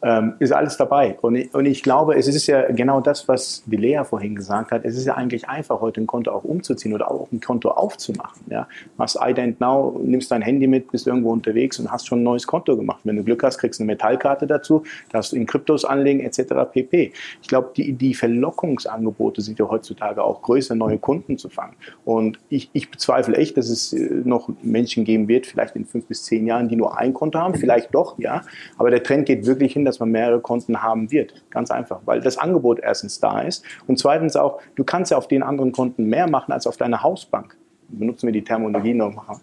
[0.05, 1.17] ähm, ist alles dabei.
[1.21, 4.71] Und ich, und ich glaube, es ist ja genau das, was die Lea vorhin gesagt
[4.71, 4.85] hat.
[4.85, 8.43] Es ist ja eigentlich einfach, heute ein Konto auch umzuziehen oder auch ein Konto aufzumachen.
[8.47, 8.67] Ja?
[8.97, 12.45] Machst Ident Now, nimmst dein Handy mit, bist irgendwo unterwegs und hast schon ein neues
[12.45, 12.99] Konto gemacht.
[13.03, 16.53] Wenn du Glück hast, kriegst du eine Metallkarte dazu, darfst du in Kryptos anlegen etc.
[16.71, 17.11] pp.
[17.41, 21.73] Ich glaube, die, die Verlockungsangebote sind ja heutzutage auch größer, neue Kunden zu fangen.
[22.03, 26.05] Und ich, ich bezweifle echt, dass es äh, noch Menschen geben wird, vielleicht in fünf
[26.05, 28.43] bis zehn Jahren, die nur ein Konto haben, vielleicht doch, ja.
[28.77, 31.33] Aber der Trend geht wirklich hin, dass dass man mehrere Konten haben wird.
[31.49, 35.27] Ganz einfach, weil das Angebot erstens da ist und zweitens auch, du kannst ja auf
[35.27, 37.57] den anderen Konten mehr machen als auf deiner Hausbank.
[37.87, 39.37] Benutzen wir die Terminologie nochmal.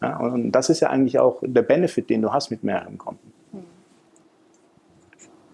[0.00, 3.32] Ja, und das ist ja eigentlich auch der Benefit, den du hast mit mehreren Konten.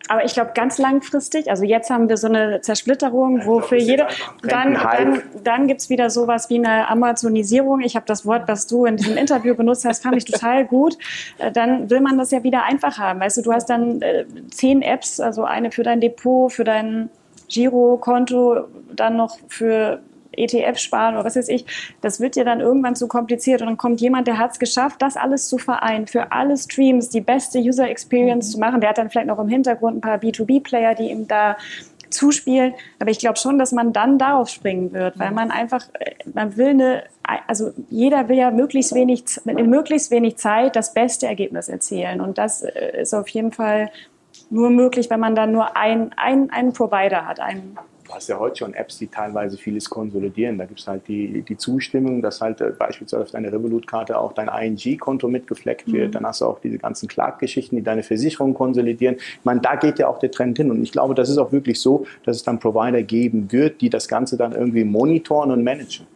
[0.09, 4.07] Aber ich glaube, ganz langfristig, also jetzt haben wir so eine Zersplitterung, wo für jede,
[4.43, 7.81] dann, dann, dann gibt es wieder sowas wie eine Amazonisierung.
[7.81, 10.99] Ich habe das Wort, was du in diesem Interview benutzt hast, fand ich total gut.
[11.39, 13.21] Äh, dann will man das ja wieder einfach haben.
[13.21, 17.09] Weißt du, du hast dann äh, zehn Apps, also eine für dein Depot, für dein
[17.49, 20.01] Girokonto, dann noch für
[20.37, 21.65] ETF sparen oder was weiß ich,
[22.01, 25.03] das wird ja dann irgendwann zu kompliziert und dann kommt jemand, der hat es geschafft,
[25.03, 28.53] das alles zu vereinen, für alle Streams die beste User Experience mhm.
[28.53, 28.81] zu machen.
[28.81, 31.57] Der hat dann vielleicht noch im Hintergrund ein paar B2B-Player, die ihm da
[32.15, 32.75] zuspielen.
[32.99, 35.35] Aber ich glaube schon, dass man dann darauf springen wird, weil mhm.
[35.35, 37.05] man einfach, äh, man will eine,
[37.47, 42.21] also jeder will ja möglichst wenig, in möglichst wenig Zeit das beste Ergebnis erzielen.
[42.21, 43.91] Und das äh, ist auf jeden Fall
[44.51, 47.77] nur möglich, wenn man dann nur ein, ein, einen Provider hat, einen
[48.15, 50.59] hast ja heute schon Apps, die teilweise vieles konsolidieren.
[50.59, 54.33] Da gibt es halt die, die Zustimmung, dass halt äh, beispielsweise auf deiner Revolut-Karte auch
[54.33, 56.09] dein ING-Konto mitgefleckt wird.
[56.09, 56.13] Mhm.
[56.13, 59.17] Dann hast du auch diese ganzen Clark-Geschichten, die deine Versicherung konsolidieren.
[59.17, 60.71] Ich meine, da geht ja auch der Trend hin.
[60.71, 63.91] Und ich glaube, das ist auch wirklich so, dass es dann Provider geben wird, die
[63.91, 66.07] das Ganze dann irgendwie monitoren und managen.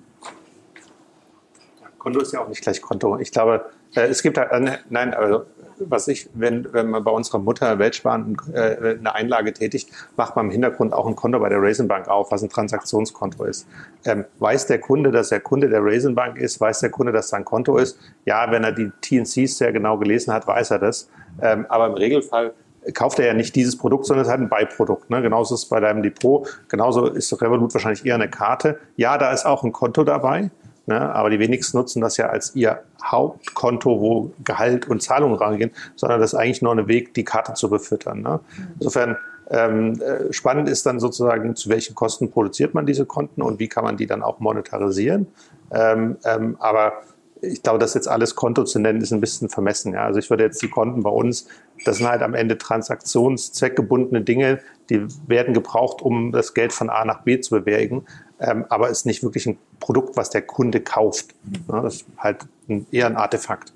[1.99, 3.19] Konto ist ja auch nicht gleich Konto.
[3.19, 5.45] Ich glaube, äh, es gibt halt, äh, nein, also
[5.81, 10.47] was ich, wenn, wenn man bei unserer Mutter Weltsparen äh, eine Einlage tätigt, macht man
[10.47, 13.66] im Hintergrund auch ein Konto bei der Raisin Bank auf, was ein Transaktionskonto ist.
[14.05, 16.61] Ähm, weiß der Kunde, dass er Kunde der Raisin Bank ist?
[16.61, 17.99] Weiß der Kunde, dass sein Konto ist?
[18.24, 21.09] Ja, wenn er die TNCs sehr genau gelesen hat, weiß er das.
[21.41, 22.53] Ähm, aber im Regelfall
[22.95, 25.11] kauft er ja nicht dieses Produkt, sondern es halt ein Beiprodukt.
[25.11, 25.22] Ne?
[25.22, 26.49] Genauso ist es bei deinem Depot.
[26.68, 28.79] Genauso ist Revolut wahrscheinlich eher eine Karte.
[28.97, 30.51] Ja, da ist auch ein Konto dabei.
[30.87, 31.14] Ne?
[31.14, 36.21] Aber die wenigsten nutzen das ja als ihr Hauptkonto, wo Gehalt und Zahlungen reingehen, sondern
[36.21, 38.23] das ist eigentlich nur ein Weg, die Karte zu befüttern.
[38.23, 38.41] Ne?
[38.75, 39.17] Insofern
[39.51, 43.69] ähm, äh, spannend ist dann sozusagen, zu welchen Kosten produziert man diese Konten und wie
[43.69, 45.27] kann man die dann auch monetarisieren.
[45.71, 46.95] Ähm, ähm, aber
[47.41, 49.95] ich glaube, das jetzt alles Konto zu nennen, ist ein bisschen vermessen.
[49.95, 50.05] Ja?
[50.05, 51.47] Also ich würde jetzt die Konten bei uns,
[51.85, 54.59] das sind halt am Ende transaktionszweckgebundene Dinge,
[54.91, 58.05] die werden gebraucht, um das Geld von A nach B zu bewegen
[58.41, 61.35] ähm, aber ist nicht wirklich ein Produkt, was der Kunde kauft.
[61.71, 62.47] Ja, das ist halt
[62.91, 63.73] eher ein Artefakt.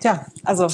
[0.00, 0.68] Tja, also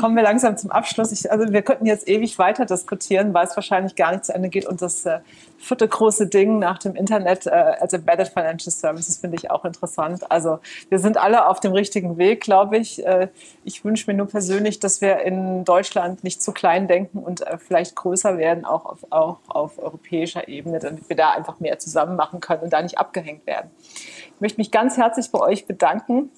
[0.00, 1.12] kommen wir langsam zum Abschluss.
[1.12, 4.48] Ich, also wir könnten jetzt ewig weiter diskutieren, weil es wahrscheinlich gar nicht zu Ende
[4.48, 4.64] geht.
[4.64, 5.18] Und das äh,
[5.58, 10.30] vierte große Ding nach dem Internet äh, als Embedded Financial Services finde ich auch interessant.
[10.30, 13.04] Also wir sind alle auf dem richtigen Weg, glaube ich.
[13.04, 13.28] Äh,
[13.62, 17.58] ich wünsche mir nur persönlich, dass wir in Deutschland nicht zu klein denken und äh,
[17.58, 22.16] vielleicht größer werden, auch auf, auch auf europäischer Ebene, damit wir da einfach mehr zusammen
[22.16, 23.70] machen können und da nicht abgehängt werden.
[23.84, 26.30] Ich möchte mich ganz herzlich bei euch bedanken.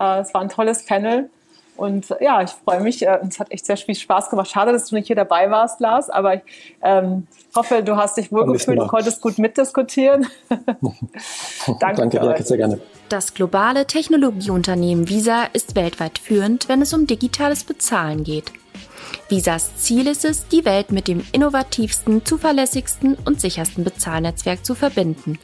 [0.00, 1.30] Äh, es war ein tolles Panel.
[1.76, 3.06] Und ja, ich freue mich.
[3.06, 4.50] Äh, es hat echt sehr viel Spaß gemacht.
[4.50, 6.42] Schade, dass du nicht hier dabei warst, Lars, aber ich
[6.82, 10.26] ähm, hoffe, du hast dich wohlgefühlt und konntest gut mitdiskutieren.
[11.80, 12.80] Danke, Danke ja, sehr gerne.
[13.08, 18.52] Das globale Technologieunternehmen Visa ist weltweit führend, wenn es um digitales Bezahlen geht.
[19.28, 25.38] Visas Ziel ist es, die Welt mit dem innovativsten, zuverlässigsten und sichersten Bezahlnetzwerk zu verbinden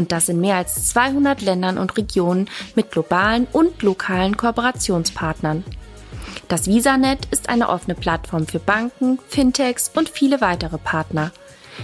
[0.00, 5.62] und das in mehr als 200 Ländern und Regionen mit globalen und lokalen Kooperationspartnern.
[6.48, 11.32] Das VisaNet ist eine offene Plattform für Banken, Fintechs und viele weitere Partner.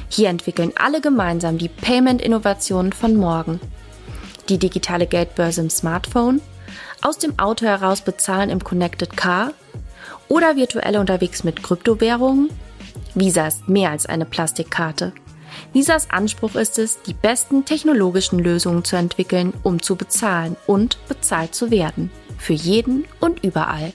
[0.08, 3.60] Hier entwickeln alle gemeinsam die Payment-Innovationen von morgen.
[4.48, 6.40] Die digitale Geldbörse im Smartphone,
[7.02, 9.52] aus dem Auto heraus bezahlen im Connected Car
[10.28, 12.48] oder virtuell unterwegs mit Kryptowährungen?
[13.14, 15.12] Visa ist mehr als eine Plastikkarte.
[15.76, 21.54] Visas Anspruch ist es, die besten technologischen Lösungen zu entwickeln, um zu bezahlen und bezahlt
[21.54, 22.10] zu werden.
[22.38, 23.92] Für jeden und überall.